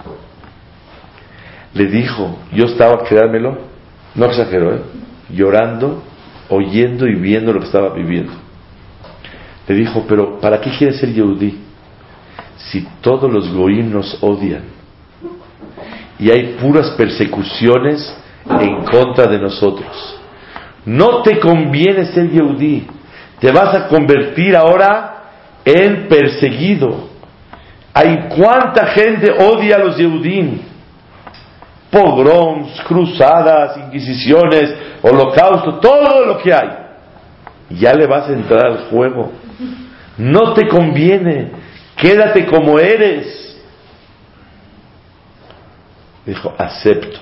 [1.74, 3.58] Le dijo, yo estaba, créanmelo,
[4.16, 4.82] no exagero, ¿eh?
[5.30, 6.04] llorando,
[6.50, 8.34] oyendo y viendo lo que estaba viviendo.
[9.68, 11.60] Le dijo, pero ¿para qué quieres ser Yehudí?
[12.58, 14.64] Si todos los goim nos odian
[16.20, 18.16] y hay puras persecuciones
[18.60, 20.17] en contra de nosotros.
[20.88, 22.88] No te conviene ser Yehudí.
[23.42, 25.16] Te vas a convertir ahora
[25.66, 27.10] en perseguido.
[27.94, 30.62] Hay cuánta gente odia a los Yehudim.
[31.92, 36.70] Pogroms, cruzadas, inquisiciones, holocausto, todo lo que hay.
[37.72, 39.34] Ya le vas a entrar al juego.
[40.18, 41.52] No te conviene.
[41.98, 43.60] Quédate como eres.
[46.26, 47.20] Dijo, acepto.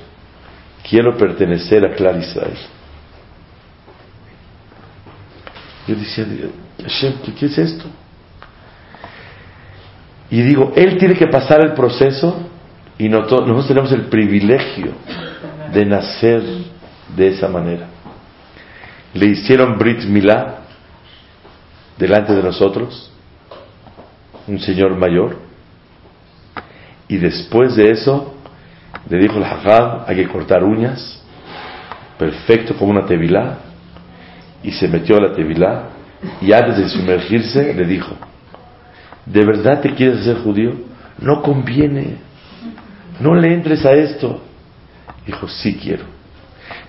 [0.88, 2.58] Quiero pertenecer a Clar Israel.
[5.88, 6.26] Yo decía,
[6.82, 7.86] Hashem, ¿qué, es esto?
[10.32, 12.50] Y digo, él tiene que pasar el proceso
[12.98, 14.94] y nosotros tenemos el privilegio
[15.72, 16.42] de nacer
[17.16, 17.88] de esa manera.
[19.14, 20.62] Le hicieron Brit Milá
[21.98, 23.12] delante de nosotros,
[24.48, 25.38] un señor mayor,
[27.08, 28.34] y después de eso
[29.10, 31.22] le dijo el Hajab, hay que cortar uñas,
[32.18, 33.60] perfecto como una tevilá,
[34.66, 35.90] y se metió a la tevilá,
[36.42, 38.16] y antes de sumergirse le dijo,
[39.26, 40.74] ¿de verdad te quieres ser judío?
[41.20, 42.18] No conviene,
[43.20, 44.42] no le entres a esto.
[45.26, 46.04] Dijo, sí quiero.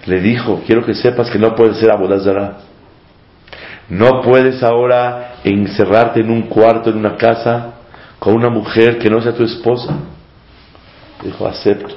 [0.07, 2.59] Le dijo, quiero que sepas que no puedes ser abodazara.
[3.89, 7.74] No puedes ahora encerrarte en un cuarto, en una casa,
[8.18, 9.97] con una mujer que no sea tu esposa.
[11.22, 11.95] Dijo, acepto.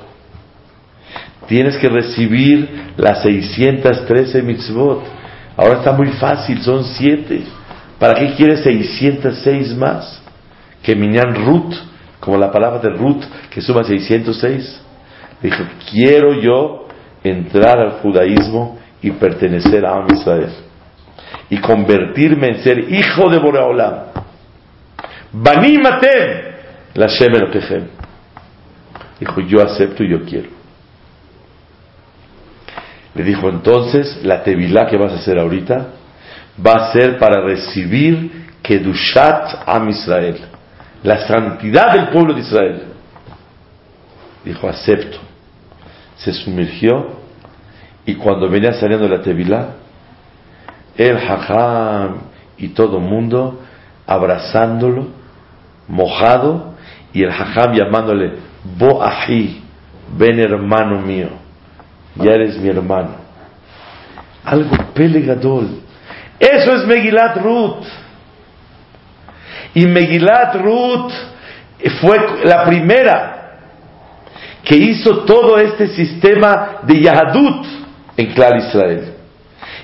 [1.47, 5.18] Tienes que recibir las 613 mitzvot.
[5.60, 7.43] Ahora está muy fácil, son siete.
[7.99, 10.24] ¿Para qué quieres 606 más?
[10.82, 11.74] Que Minyan Ruth,
[12.22, 14.82] como la palabra de Ruth, que suma 606.
[15.43, 16.88] Dijo, quiero yo
[17.22, 20.53] entrar al judaísmo y pertenecer a Israel.
[21.49, 23.95] Y convertirme en ser hijo de Boreolam.
[25.34, 26.53] Banimatem,
[26.93, 27.34] la Shem
[29.20, 30.59] Dijo, yo acepto y yo quiero.
[33.16, 35.88] Le dijo entonces, la tevilá que vas a hacer ahorita
[36.66, 40.38] va a ser para recibir Kedushat Am Israel,
[41.03, 42.84] la santidad del pueblo de Israel.
[44.43, 45.18] Dijo, acepto.
[46.18, 47.20] Se sumergió
[48.05, 49.76] y cuando venía saliendo la tevilá,
[50.97, 52.18] el hajam
[52.57, 53.62] y todo mundo
[54.05, 55.07] abrazándolo,
[55.88, 56.74] mojado,
[57.14, 58.34] y el hajam llamándole,
[58.78, 59.64] Bo ahi,
[60.18, 61.30] ven hermano mío
[62.24, 63.15] ya eres mi hermano.
[64.43, 65.65] Algo pelegador.
[66.39, 67.86] Eso es Megilat Ruth.
[69.74, 71.11] Y Megilat Ruth
[72.01, 73.36] fue la primera
[74.63, 77.65] que hizo todo este sistema de Yahadut
[78.17, 79.13] en Clar Israel.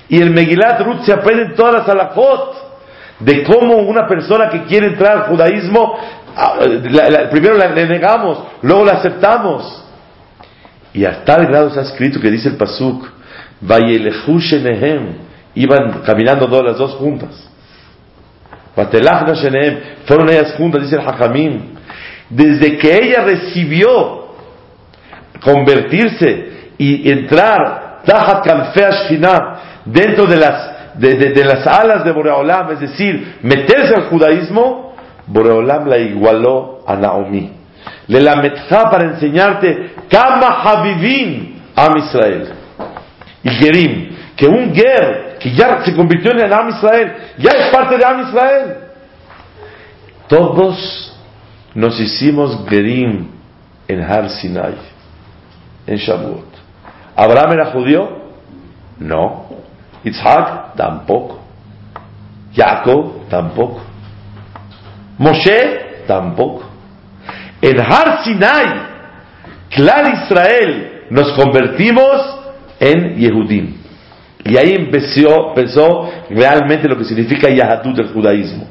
[0.08, 2.66] Y el Megilat Ruth se aprende todas las alajot
[3.20, 5.98] de cómo una persona que quiere entrar al judaísmo,
[6.36, 6.58] ah,
[7.30, 9.85] primero le negamos, luego la aceptamos.
[10.96, 13.06] Y a tal grado está escrito que dice el Pasuk,
[15.54, 17.50] iban caminando todas las dos juntas.
[20.06, 21.60] Fueron ellas juntas, dice el Hajamim.
[22.30, 24.28] Desde que ella recibió
[25.42, 28.00] convertirse y entrar
[29.84, 35.98] dentro de las, de, las alas de Boreolam, es decir, meterse al judaísmo, Boreolam la
[35.98, 37.65] igualó a Naomi.
[38.08, 42.54] Le lametja para enseñarte Kama Habibin Am Israel.
[43.42, 47.70] Y Gerim, que un Ger que ya se convirtió en el Am Israel, ya es
[47.72, 48.76] parte de Am Israel.
[50.28, 51.16] Todos
[51.74, 53.28] nos hicimos Gerim
[53.86, 54.74] en Har Sinai,
[55.86, 56.46] en Shavuot.
[57.14, 58.26] ¿Abraham era judío?
[58.98, 59.46] No.
[60.04, 61.40] Isaac tampoco.
[62.54, 63.80] Jacob tampoco.
[65.18, 66.75] Moshe tampoco.
[67.66, 68.66] En Har Sinai,
[69.70, 72.38] Clar Israel, nos convertimos
[72.78, 73.74] en Yehudim.
[74.44, 78.68] Y ahí empezó, empezó realmente lo que significa Yahadut del judaísmo.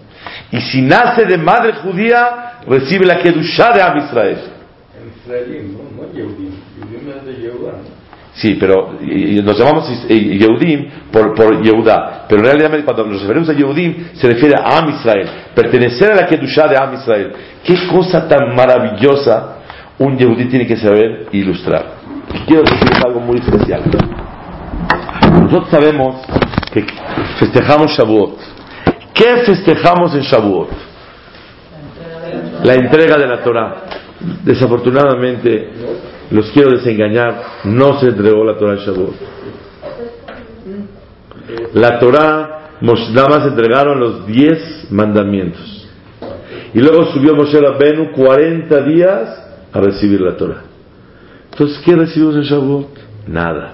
[0.49, 4.37] Y si nace de madre judía, recibe la Kedushá de Am Israel.
[5.27, 6.51] no, Yehudim.
[6.77, 7.73] Yehudim es de Yehuda,
[8.35, 8.97] Sí, pero
[9.43, 12.25] nos llamamos eh, Yehudim por, por Yehudá.
[12.27, 15.29] Pero en realidad cuando nos referimos a Yehudim se refiere a Am Israel.
[15.55, 17.31] Pertenecer a la Kedushá de Am Israel.
[17.63, 19.59] Qué cosa tan maravillosa
[19.97, 21.85] un Yehudí tiene que saber ilustrar.
[22.45, 23.83] quiero decir algo muy especial.
[25.41, 26.15] Nosotros sabemos
[26.73, 26.85] que
[27.39, 28.37] festejamos Shavuot.
[29.13, 30.69] ¿Qué festejamos en Shavuot?
[32.63, 33.75] La entrega de la Torah.
[34.43, 35.71] Desafortunadamente,
[36.31, 39.15] los quiero desengañar, no se entregó la Torah en Shavuot.
[41.73, 45.87] La Torah, nada más entregaron los diez mandamientos.
[46.73, 50.63] Y luego subió Moshe Rabbenu 40 días a recibir la Torah.
[51.51, 52.89] Entonces, ¿qué recibimos en Shavuot?
[53.27, 53.73] Nada.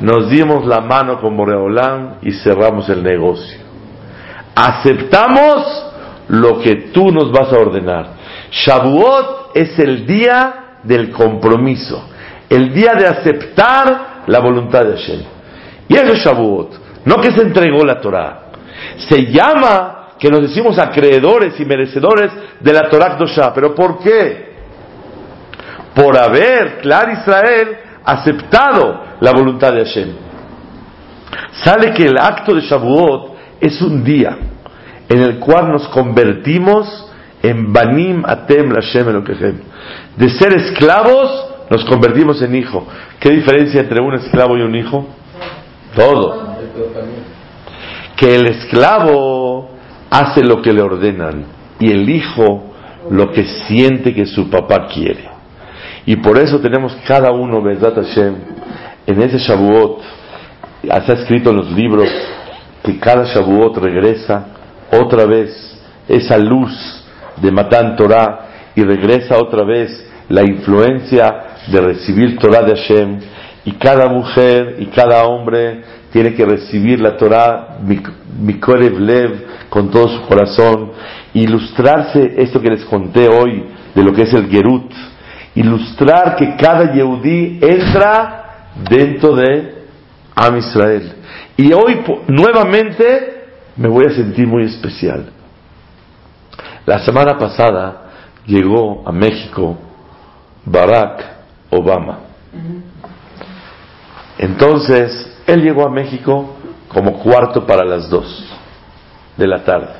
[0.00, 3.58] Nos dimos la mano con Boreolam y cerramos el negocio.
[4.54, 5.92] Aceptamos
[6.28, 8.06] lo que tú nos vas a ordenar.
[8.50, 12.08] Shavuot es el día del compromiso,
[12.48, 15.20] el día de aceptar la voluntad de Hashem.
[15.88, 18.44] Y es Shavuot, no que se entregó la Torah.
[19.08, 22.30] Se llama que nos decimos acreedores y merecedores
[22.60, 23.52] de la Torah Kdosha.
[23.52, 24.54] ¿Pero por qué?
[25.94, 30.08] Por haber, Clar Israel, aceptado la voluntad de Hashem.
[31.62, 34.36] Sale que el acto de Shavuot es un día
[35.08, 37.10] en el cual nos convertimos
[37.42, 39.60] en Banim Atem Lashem Elokechem.
[40.16, 42.86] De ser esclavos, nos convertimos en hijo.
[43.20, 45.06] ¿Qué diferencia entre un esclavo y un hijo?
[45.96, 46.54] Todo.
[48.16, 49.70] Que el esclavo
[50.10, 51.46] hace lo que le ordenan
[51.80, 52.74] y el hijo
[53.10, 55.28] lo que siente que su papá quiere.
[56.06, 58.36] Y por eso tenemos cada uno, verdad Hashem,
[59.06, 60.00] en ese Shavuot,
[60.82, 62.08] está escrito en los libros
[62.82, 64.46] que cada Shavuot regresa
[64.92, 65.50] otra vez
[66.08, 67.04] esa luz
[67.40, 69.90] de Matan Torah y regresa otra vez
[70.28, 73.20] la influencia de recibir Torah de Hashem
[73.64, 77.78] y cada mujer y cada hombre tiene que recibir la Torah
[78.38, 80.92] Mikorev Lev con todo su corazón,
[81.32, 83.64] ilustrarse esto que les conté hoy
[83.94, 84.92] de lo que es el Gerut,
[85.54, 89.74] ilustrar que cada Yehudí entra dentro de
[90.34, 91.12] Am Israel.
[91.56, 93.44] Y hoy nuevamente
[93.76, 95.30] me voy a sentir muy especial.
[96.86, 98.03] La semana pasada
[98.46, 99.76] llegó a México
[100.64, 101.24] Barack
[101.70, 102.18] Obama.
[104.38, 106.56] Entonces, él llegó a México
[106.88, 108.46] como cuarto para las dos
[109.36, 109.92] de la tarde.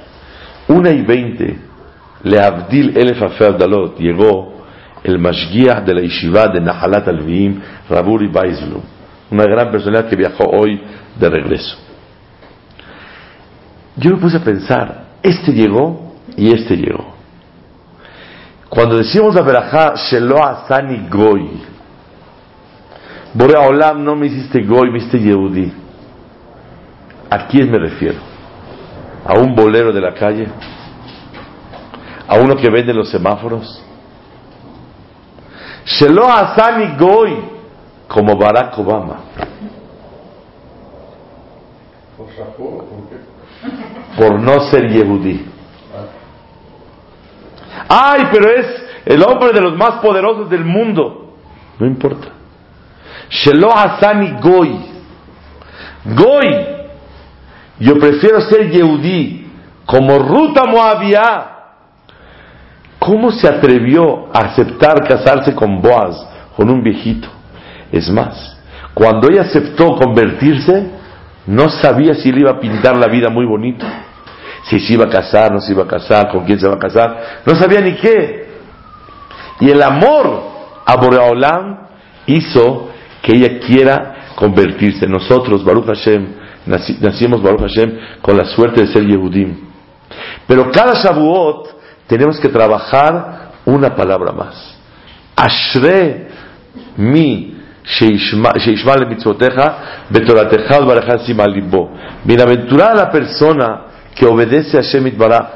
[0.68, 1.58] Una y veinte,
[2.22, 3.20] le Abdil Elef
[3.58, 4.54] Dalot, llegó
[5.02, 8.80] el Mashgiach de la Yeshiva de Nahalat al Raburi Baizlu,
[9.30, 10.80] una gran personalidad que viajó hoy
[11.18, 11.76] de regreso.
[13.96, 17.13] Yo me puse a pensar, este llegó y este llegó.
[18.74, 21.62] Cuando decimos la verajá, Shelo Asani Goy,
[23.32, 25.72] Borea Olam, no me hiciste Goy, me hiciste Yehudi.
[27.30, 28.18] ¿A quién me refiero?
[29.24, 30.48] ¿A un bolero de la calle?
[32.26, 33.80] ¿A uno que vende los semáforos?
[35.84, 37.44] Shelo Asani Goy,
[38.08, 39.20] como Barack Obama.
[44.18, 45.53] Por no ser Yehudi.
[47.88, 48.66] Ay, pero es
[49.04, 51.36] el hombre de los más poderosos del mundo.
[51.78, 52.28] No importa.
[53.28, 54.80] Shelo Hasani Goy.
[56.04, 56.66] Goy.
[57.80, 59.46] Yo prefiero ser Yehudí
[59.84, 61.50] como Ruta Moabia.
[62.98, 66.26] ¿Cómo se atrevió a aceptar casarse con Boaz,
[66.56, 67.28] con un viejito?
[67.92, 68.56] Es más,
[68.94, 70.90] cuando ella aceptó convertirse,
[71.46, 73.84] no sabía si le iba a pintar la vida muy bonito
[74.68, 76.78] si se iba a casar, no se iba a casar, con quién se va a
[76.78, 78.44] casar, no sabía ni qué.
[79.60, 80.42] Y el amor
[80.84, 81.88] a Boreolam
[82.26, 82.88] hizo
[83.22, 85.06] que ella quiera convertirse.
[85.06, 86.26] Nosotros, Baruch Hashem,
[86.66, 89.56] nacimos Baruch Hashem con la suerte de ser Yehudim.
[90.46, 91.68] Pero cada Shavuot
[92.06, 94.76] tenemos que trabajar una palabra más.
[95.36, 96.28] Ashre
[96.96, 97.54] mi
[102.24, 103.80] Bienaventurada la persona
[104.14, 105.50] que obedece a Shemit Barah,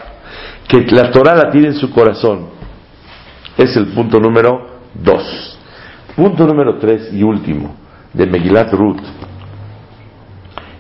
[0.67, 2.49] que la Torah la tiene en su corazón.
[3.57, 5.59] Es el punto número dos.
[6.15, 7.77] Punto número tres y último,
[8.13, 9.03] de Megilat Ruth.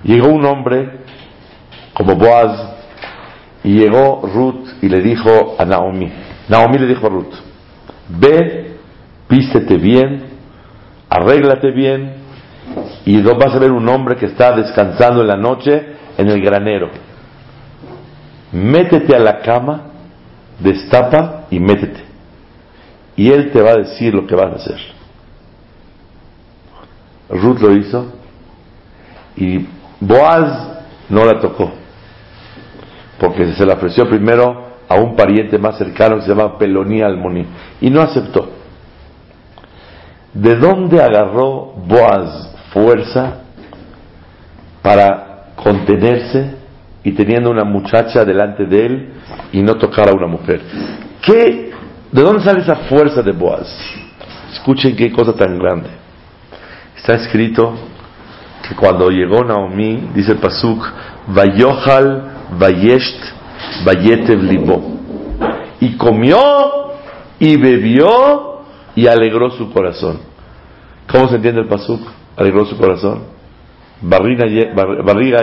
[0.02, 1.00] Llegó un hombre
[1.92, 2.76] como Boaz
[3.64, 6.12] y llegó Ruth y le dijo a Naomi,
[6.48, 7.34] Naomi le dijo a Ruth,
[8.08, 8.76] ve,
[9.28, 10.24] pístete bien,
[11.08, 12.14] arréglate bien
[13.04, 17.07] y vas a ver un hombre que está descansando en la noche en el granero
[18.52, 19.82] métete a la cama,
[20.60, 22.02] destapa y métete.
[23.16, 24.78] Y él te va a decir lo que vas a hacer.
[27.30, 28.12] Ruth lo hizo
[29.36, 29.66] y
[30.00, 31.72] Boaz no la tocó,
[33.18, 37.46] porque se la ofreció primero a un pariente más cercano que se llama Pelonía Almoní
[37.80, 38.48] y no aceptó.
[40.32, 43.42] ¿De dónde agarró Boaz fuerza
[44.82, 46.57] para contenerse
[47.08, 49.08] y teniendo una muchacha delante de él
[49.50, 50.60] y no tocar a una mujer.
[51.22, 51.70] ¿Qué,
[52.12, 53.66] ¿De dónde sale esa fuerza de Boaz?
[54.52, 55.88] Escuchen qué cosa tan grande.
[56.96, 57.74] Está escrito
[58.68, 60.84] que cuando llegó Naomi, dice el Pasuk,
[61.28, 62.24] Vayohal
[62.58, 63.24] Vayesht
[63.86, 64.40] Vayetev.
[65.80, 66.92] Y comió
[67.38, 70.18] y bebió y alegró su corazón.
[71.10, 72.02] ¿Cómo se entiende el Pasuk?
[72.36, 73.22] Alegró su corazón.
[74.02, 74.44] Barriga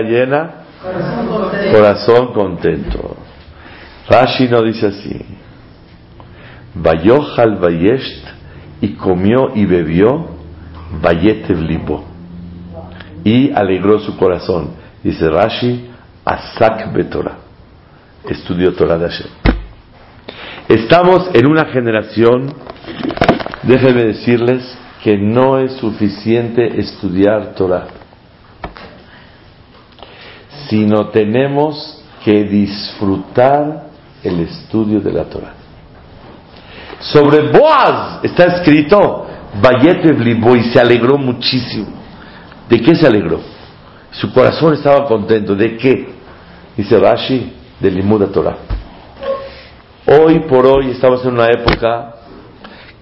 [0.01, 0.66] llena
[1.72, 3.18] Corazón contento.
[4.07, 5.26] Rashi no dice así.
[6.76, 8.28] Vayohal Vayesht
[8.82, 10.28] y comió y bebió
[11.01, 12.05] Vayetev Libo
[13.24, 14.76] y alegró su corazón.
[15.03, 15.89] Dice Rashi,
[16.24, 17.38] Asak Betorah.
[18.30, 19.28] Estudió Torah de Hashem.
[20.68, 22.53] Estamos en una generación,
[23.63, 27.88] déjenme decirles, que no es suficiente estudiar Torah
[30.70, 33.88] sino tenemos que disfrutar
[34.24, 35.53] el estudio de la Torah.
[36.99, 39.28] Sobre Boaz está escrito,
[40.55, 41.88] y se alegró muchísimo.
[42.68, 43.39] ¿De qué se alegró?
[44.11, 45.55] Su corazón estaba contento.
[45.55, 46.09] ¿De qué?
[46.76, 48.57] Dice Rashi, de Limuda Torah.
[50.07, 52.16] Hoy por hoy estamos en una época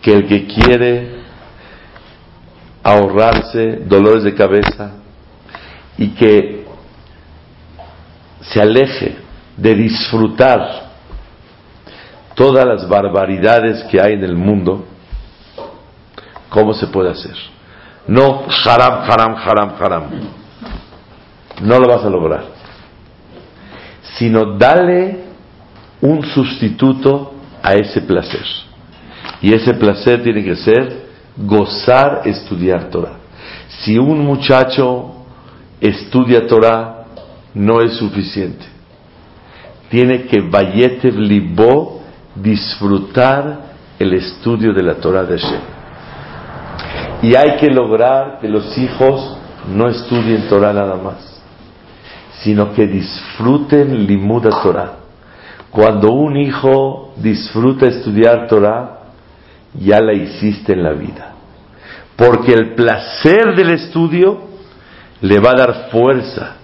[0.01, 1.24] que el que quiere
[2.84, 4.91] ahorrarse dolores de cabeza,
[5.97, 6.62] y que
[8.52, 9.16] se aleje
[9.58, 10.91] de disfrutar
[12.36, 14.86] todas las barbaridades que hay en el mundo,
[16.50, 17.36] ¿cómo se puede hacer?
[18.08, 20.04] No haram, haram, haram, haram.
[21.62, 22.44] No lo vas a lograr.
[24.18, 25.24] Sino dale
[26.02, 28.46] un sustituto a ese placer.
[29.41, 31.04] Y ese placer tiene que ser
[31.38, 33.18] gozar estudiar Torah.
[33.68, 35.26] Si un muchacho
[35.80, 37.03] estudia Torah,
[37.54, 38.66] no es suficiente.
[39.89, 42.01] Tiene que Vayetev Libo
[42.36, 45.62] disfrutar el estudio de la Torah de Hashem.
[47.22, 49.38] Y hay que lograr que los hijos
[49.70, 51.41] no estudien Torah nada más,
[52.41, 54.93] sino que disfruten Limuda Torah.
[55.70, 58.99] Cuando un hijo disfruta estudiar Torah,
[59.80, 61.34] ya la hiciste en la vida.
[62.16, 64.41] Porque el placer del estudio
[65.22, 66.58] le va a dar fuerza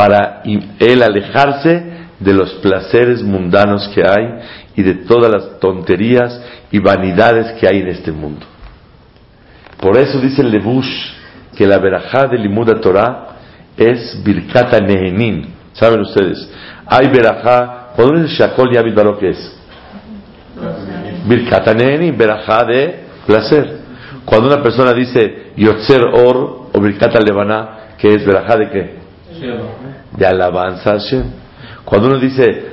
[0.00, 0.40] para
[0.78, 1.84] él alejarse
[2.18, 4.40] de los placeres mundanos que hay
[4.74, 6.40] y de todas las tonterías
[6.70, 8.46] y vanidades que hay en este mundo.
[9.78, 10.88] Por eso dice el Lebush
[11.54, 13.28] que la verajá de Limuda Torah
[13.76, 15.52] es Birkata Nehenin.
[15.74, 16.50] ¿Saben ustedes?
[16.86, 19.60] Hay verajá, cuando uno dice Shakol Yabit Baro, ¿qué es?
[21.26, 23.80] Birkata Nehenin, verajá de placer.
[24.24, 28.99] Cuando una persona dice Yotzer Or o Birkata Levana, ¿qué es verajá de qué?
[30.16, 31.24] De alabanza a Hashem.
[31.84, 32.70] Cuando uno dice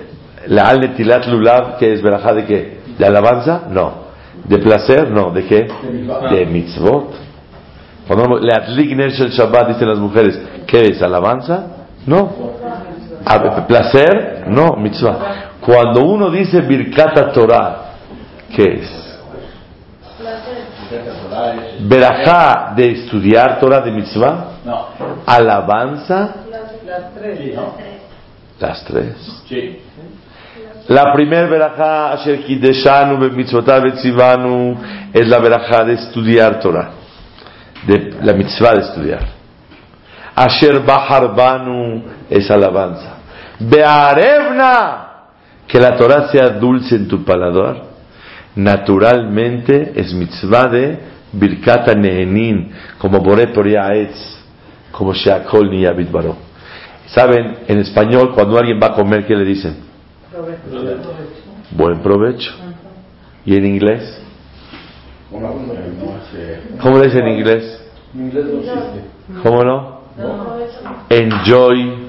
[0.47, 2.78] la al netilat lulav, que es verajá de qué?
[2.97, 3.63] ¿De alabanza?
[3.70, 4.07] No.
[4.45, 5.09] ¿De placer?
[5.11, 5.32] No.
[5.32, 5.68] ¿De qué?
[6.32, 7.28] De mitzvot.
[8.07, 11.01] Cuando le atlik el Shabbat, dicen las mujeres, ¿qué es?
[11.01, 11.68] ¿Alabanza?
[12.05, 12.32] No.
[13.68, 14.45] ¿Placer?
[14.47, 15.51] No, mitzvah.
[15.59, 17.91] Cuando uno dice Birkata Torah,
[18.55, 19.20] ¿qué es?
[21.82, 24.45] Verajá de estudiar Torah de mitzvah?
[24.63, 24.86] No.
[25.26, 26.36] ¿Alabanza?
[26.88, 27.40] Las tres.
[28.60, 29.44] Las tres.
[29.50, 29.80] Sí.
[30.88, 34.78] La primer verajá, Asher Kideshanu Betzivanu,
[35.12, 36.92] es la verajá de estudiar Torah,
[37.86, 39.28] de la mitzvah de estudiar.
[40.34, 43.18] Asher Baharbanu es alabanza.
[43.60, 45.08] Bearevna,
[45.68, 47.84] que la Torah sea dulce en tu paladar,
[48.56, 51.00] naturalmente es mitzvah de
[51.34, 53.68] Birkata Nehenin, como Boré por
[54.90, 56.47] como Sheakol Niyabit Baro.
[57.08, 59.78] Saben, en español, cuando alguien va a comer, ¿qué le dicen?
[61.72, 62.51] Buen provecho.
[63.45, 64.22] ¿Y en inglés?
[66.82, 67.82] ¿Cómo le dicen en inglés?
[69.43, 70.01] ¿Cómo no?
[71.10, 72.08] Enjoy.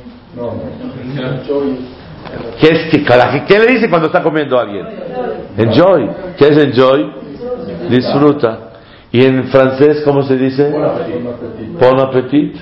[2.60, 3.04] ¿Qué, es, que,
[3.46, 4.86] ¿Qué le dice cuando está comiendo alguien?
[5.56, 6.10] Enjoy.
[6.36, 7.12] ¿Qué es enjoy?
[7.88, 8.70] Disfruta.
[9.12, 10.70] ¿Y en francés cómo se dice?
[11.80, 12.56] Bon appetit.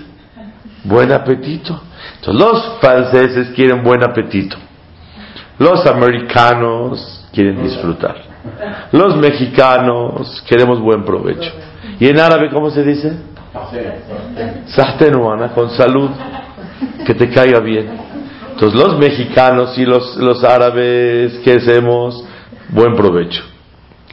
[0.84, 1.80] Buen apetito.
[2.17, 4.57] Entonces los franceses quieren buen apetito.
[5.59, 8.17] Los americanos quieren disfrutar.
[8.93, 11.53] Los mexicanos queremos buen provecho.
[11.99, 13.13] ¿Y en árabe cómo se dice?
[14.67, 16.11] Sahtenuana, con salud,
[17.07, 17.89] que te caiga bien.
[18.53, 22.25] Entonces los mexicanos y los, los árabes, ¿qué hacemos?
[22.69, 23.43] Buen provecho,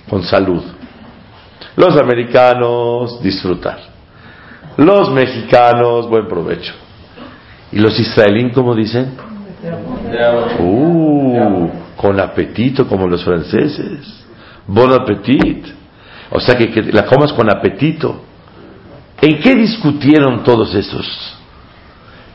[0.10, 0.64] con salud.
[1.76, 3.80] Los americanos, disfrutar.
[4.78, 6.74] Los mexicanos, buen provecho.
[7.74, 9.14] ¿Y los israelíes cómo dicen?
[10.60, 14.26] Uh, con apetito como los franceses.
[14.68, 15.66] Bon appetit.
[16.30, 18.22] O sea que, la comas con apetito.
[19.20, 21.36] ¿En qué discutieron todos esos?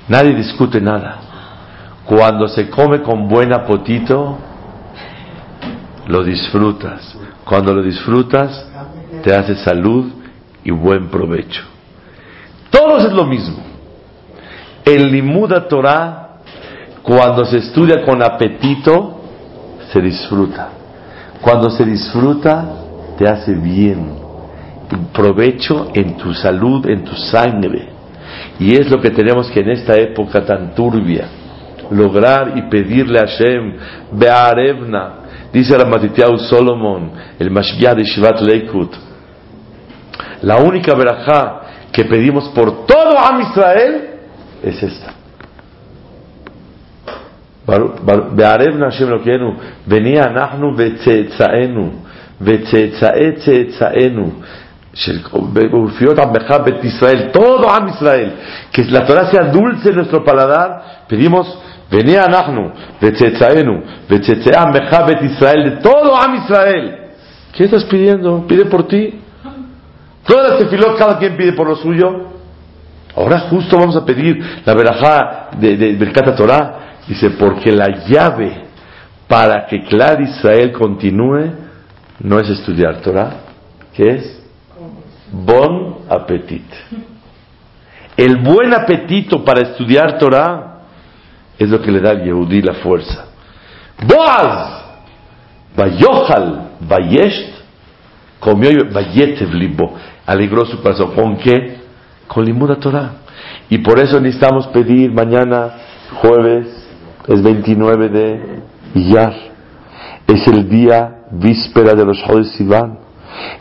[0.08, 1.18] Nadie discute nada.
[2.04, 4.38] Cuando se come con buen apetito,
[6.08, 7.16] lo disfrutas.
[7.44, 8.66] Cuando lo disfrutas,
[9.22, 10.10] te hace salud
[10.64, 11.62] y buen provecho.
[12.70, 13.67] Todos es lo mismo.
[14.88, 16.28] El limuda Torah
[17.02, 19.20] cuando se estudia con apetito,
[19.90, 20.68] se disfruta.
[21.40, 22.64] Cuando se disfruta,
[23.16, 24.14] te hace bien.
[25.12, 27.88] Provecho en tu salud, en tu sangre.
[28.58, 31.28] Y es lo que tenemos que en esta época tan turbia
[31.90, 33.76] lograr y pedirle a Hashem,
[34.12, 35.12] Be'arevna,
[35.50, 38.94] dice Ramatitiau Solomon, el Mashgiach de Shivat Leikut.
[40.42, 44.07] La única verajá que pedimos por todo Am Israel
[44.63, 45.11] es esta.
[48.35, 49.53] בערב השם אלוקינו,
[49.87, 51.91] ונהיה אנחנו וצאצאינו,
[52.41, 54.31] וצאצאי צאצאינו,
[55.73, 58.29] ובפיות עמך בית ישראל, todo עם ישראל,
[58.73, 61.47] que la Torah sea dulce en nuestro paladar, pedimos,
[61.91, 62.69] venía אנחנו,
[63.01, 66.91] וצאצאינו, וצאצאי עמך בית ישראל, de todo עם ישראל.
[67.53, 68.45] ¿Qué estás pidiendo?
[68.47, 69.19] Pide por ti.
[70.25, 72.33] Todas las tefilot, cada quien pide por lo suyo.
[73.18, 77.00] Ahora justo vamos a pedir la verajá de, de Torah.
[77.08, 78.68] Dice, porque la llave
[79.26, 81.50] para que Clar Israel continúe
[82.20, 83.30] no es estudiar Torah,
[83.92, 84.42] ¿qué es?
[85.32, 86.64] Bon apetit.
[88.16, 90.82] El buen apetito para estudiar Torah
[91.58, 93.26] es lo que le da al Yehudí la fuerza.
[94.06, 94.84] Boaz,
[95.76, 97.50] Vayohal, Vayesht,
[98.38, 101.14] comió Vayetev Libo, alegró su corazón.
[101.16, 101.87] ¿Con qué?
[102.28, 103.12] Con Limuda Torah.
[103.68, 105.72] Y por eso necesitamos pedir mañana,
[106.20, 106.66] jueves,
[107.26, 108.62] es 29 de
[108.94, 109.34] Iyar.
[110.26, 112.98] Es el día víspera de los Jodes Sivan.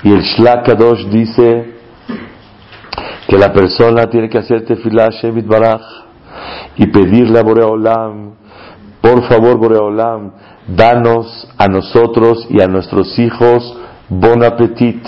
[0.03, 1.75] Y el Shlakadosh dice
[3.27, 5.81] que la persona tiene que hacer tefilá Shemit Baraj
[6.77, 8.31] y pedirle a Boreolam,
[9.01, 10.31] por favor Boreolam,
[10.67, 13.77] danos a nosotros y a nuestros hijos
[14.09, 15.05] bon appetit.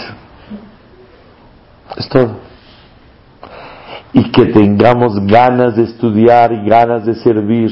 [1.98, 2.49] Es todo.
[4.14, 7.72] Y que tengamos ganas de estudiar y ganas de servir.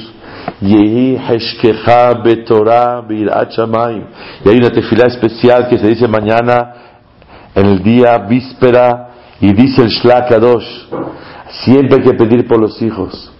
[0.61, 1.17] Y hay
[4.57, 6.73] una tefilá especial que se dice mañana
[7.55, 9.09] en el día víspera
[9.41, 10.65] y dice el Shlakadosh,
[11.63, 13.31] siempre hay que pedir por los hijos,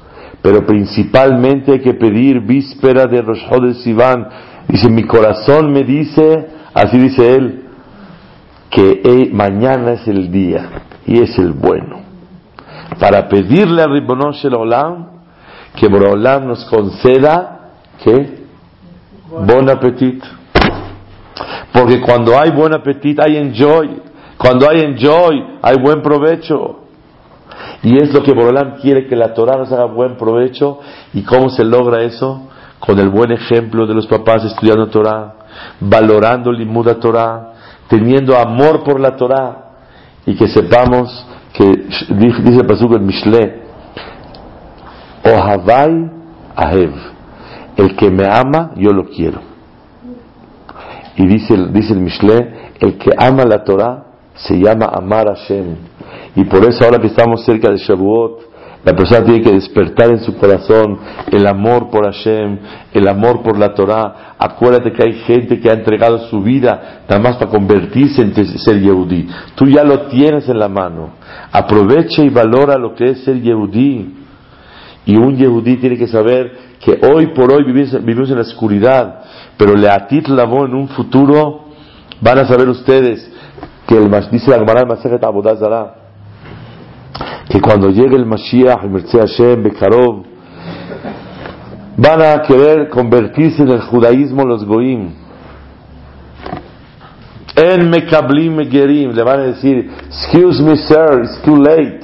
[0.42, 4.28] pero principalmente hay que pedir víspera de Rosh de Sivan.
[4.68, 7.64] Dice, mi corazón me dice, así dice él,
[8.70, 10.70] que mañana es el día
[11.06, 12.07] y es el bueno.
[13.00, 15.18] Para pedirle a Ribonosh el Olam
[15.76, 17.72] que Olam nos conceda
[18.04, 18.46] que
[19.46, 20.26] buen apetito.
[21.72, 24.02] Porque cuando hay buen apetito hay enjoy.
[24.38, 26.80] Cuando hay enjoy, hay buen provecho.
[27.84, 30.80] Y es lo que Borolam quiere que la Torah nos haga buen provecho.
[31.14, 32.50] ¿Y cómo se logra eso?
[32.80, 35.34] Con el buen ejemplo de los papás estudiando Torah,
[35.80, 37.54] valorando Limuda Torah,
[37.88, 39.64] teniendo amor por la Torah.
[40.26, 41.26] Y que sepamos
[41.58, 41.66] que,
[42.14, 43.62] dice el Pasuk en Mishle,
[45.26, 46.12] Ohavai
[46.56, 46.94] Ahev,
[47.78, 49.42] el que me ama, yo lo quiero.
[51.16, 54.04] Y dice, dice el Mishle, el que ama la Torah,
[54.36, 55.76] se llama Amar Hashem.
[56.36, 58.42] Y por eso ahora que estamos cerca de Shavuot,
[58.84, 61.00] la persona tiene que despertar en su corazón
[61.32, 62.60] el amor por Hashem,
[62.94, 64.36] el amor por la Torah.
[64.38, 68.80] Acuérdate que hay gente que ha entregado su vida nada más para convertirse en ser
[68.80, 69.28] Yehudí.
[69.56, 71.10] Tú ya lo tienes en la mano.
[71.52, 74.16] Aprovecha y valora lo que es ser Yehudí.
[75.06, 79.22] Y un Yehudí tiene que saber que hoy por hoy vivimos, en la oscuridad,
[79.58, 81.66] pero Leatit Lavó en un futuro,
[82.22, 83.30] van a saber ustedes,
[83.88, 85.97] que el, dice la Gemara Masejet Abodazara,
[87.50, 90.24] que cuando llegue el Mashiach, el Merced Hashem, Bekarov,
[91.96, 95.12] van a querer convertirse en el judaísmo los goim.
[97.56, 102.02] En Mekablim Gerim, le van a decir, excuse me sir, it's too late,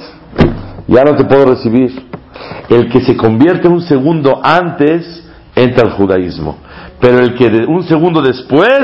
[0.88, 1.92] ya no te puedo recibir.
[2.68, 5.24] El que se convierte un segundo antes,
[5.54, 6.56] entra al judaísmo.
[7.00, 8.80] Pero el que un segundo después,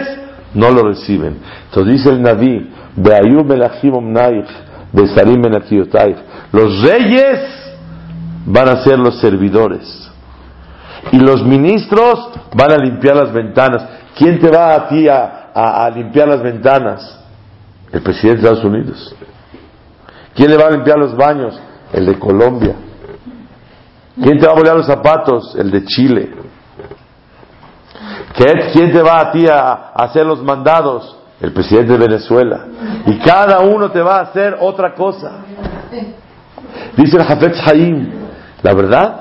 [0.54, 1.38] no lo reciben.
[1.66, 2.68] Entonces dice el Naví,
[6.52, 7.40] los reyes
[8.46, 10.10] van a ser los servidores.
[11.12, 13.84] Y los ministros van a limpiar las ventanas.
[14.16, 17.18] ¿Quién te va a ti a, limpiar las ventanas?
[17.90, 19.16] El presidente de Estados Unidos.
[20.34, 21.58] ¿Quién le va a limpiar los baños?
[21.92, 22.76] El de Colombia.
[24.22, 25.56] ¿Quién te va a bolear los zapatos?
[25.56, 26.30] El de Chile.
[28.72, 31.16] ¿Quién te va a ti a hacer los mandados?
[31.40, 32.66] el presidente de Venezuela.
[33.06, 35.38] Y cada uno te va a hacer otra cosa.
[36.96, 38.10] Dice el Hafetz Haim,
[38.62, 39.20] la verdad,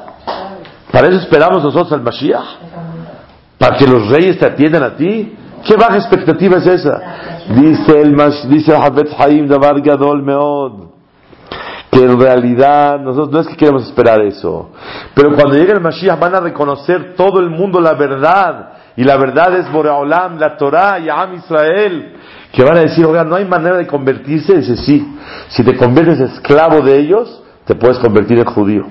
[0.92, 2.46] para eso esperamos nosotros al Mashiach,
[3.58, 5.36] para que los reyes te atiendan a ti.
[5.66, 7.02] ¿Qué baja expectativa es esa?
[7.50, 8.16] Dice el,
[8.50, 10.90] dice el Hafetz Haim, Davar Gadol Meod,
[11.92, 14.70] que en realidad nosotros no es que queremos esperar eso,
[15.14, 19.16] pero cuando llegue el Mashiach van a reconocer todo el mundo la verdad y la
[19.16, 22.18] verdad es Boreolam, la Torah y Am Israel,
[22.52, 24.58] que van a decir, oiga, no hay manera de convertirse.
[24.58, 28.86] Dice, sí, si te conviertes esclavo de ellos, te puedes convertir en judío.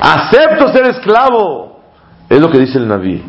[0.00, 1.80] Acepto ser esclavo.
[2.28, 3.24] Es lo que dice el Naví.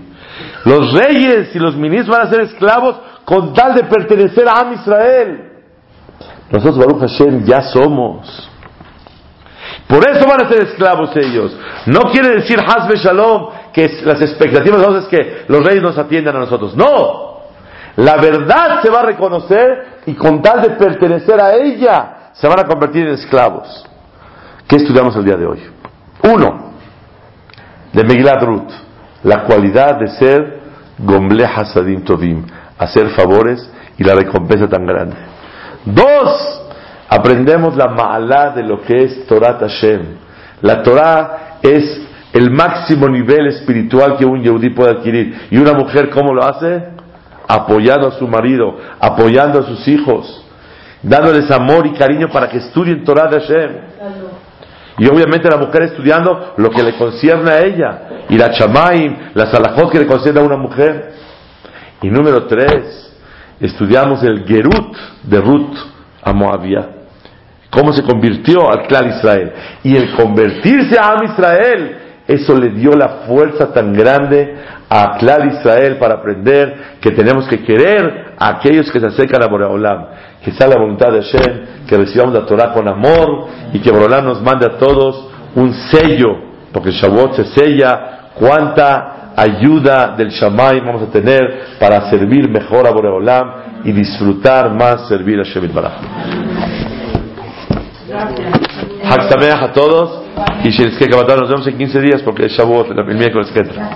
[0.66, 4.74] Los reyes y los ministros van a ser esclavos con tal de pertenecer a Am
[4.74, 5.54] Israel.
[6.52, 8.52] Nosotros, Baruch Hashem, ya somos.
[9.88, 11.58] Por eso van a ser esclavos ellos.
[11.88, 15.98] No quiere decir Hasbe Shalom que las expectativas de nosotros es que los reyes nos
[15.98, 16.78] atiendan a nosotros.
[16.78, 17.42] No.
[17.98, 22.62] La verdad se va a reconocer y con tal de pertenecer a ella se van
[22.62, 23.86] a convertir en esclavos.
[24.66, 25.60] ¿Qué estudiamos el día de hoy?
[26.24, 26.72] Uno,
[27.92, 28.72] de Megillat Ruth,
[29.24, 30.60] la cualidad de ser
[30.98, 32.46] Gomble Hasadim Tovim,
[32.78, 35.18] hacer favores y la recompensa tan grande.
[35.84, 36.62] Dos,
[37.10, 40.16] aprendemos la ma'alá de lo que es Torah Hashem,
[40.62, 42.05] La Torah es
[42.36, 45.48] el máximo nivel espiritual que un yehudí puede adquirir.
[45.52, 46.84] ¿Y una mujer cómo lo hace?
[47.48, 50.46] Apoyando a su marido, apoyando a sus hijos,
[51.02, 53.72] dándoles amor y cariño para que estudien Torah de Hashem.
[54.98, 58.02] Y obviamente la mujer estudiando lo que le concierne a ella.
[58.28, 61.14] Y la chamaim, la salahot que le concierne a una mujer.
[62.02, 63.16] Y número tres,
[63.62, 65.78] estudiamos el Gerut de Ruth
[66.22, 66.90] a Moabia.
[67.70, 69.54] Cómo se convirtió al clan Israel.
[69.84, 74.56] Y el convertirse a Am Israel, eso le dio la fuerza tan grande
[74.90, 79.48] a clan Israel para aprender que tenemos que querer a aquellos que se acercan a
[79.48, 80.08] Boreolam.
[80.44, 84.26] Que sea la voluntad de Hashem, que recibamos la Torah con amor y que Boreolam
[84.26, 86.38] nos mande a todos un sello,
[86.72, 92.92] porque Shavuot se sella cuánta ayuda del Shammai vamos a tener para servir mejor a
[92.92, 93.52] Boreolam
[93.84, 95.94] y disfrutar más servir a Shemit Baraj.
[99.04, 100.25] Hak a todos
[100.64, 103.60] y si les queda nos vemos en 15 días porque es Shavuot, el miércoles que
[103.60, 103.90] entra.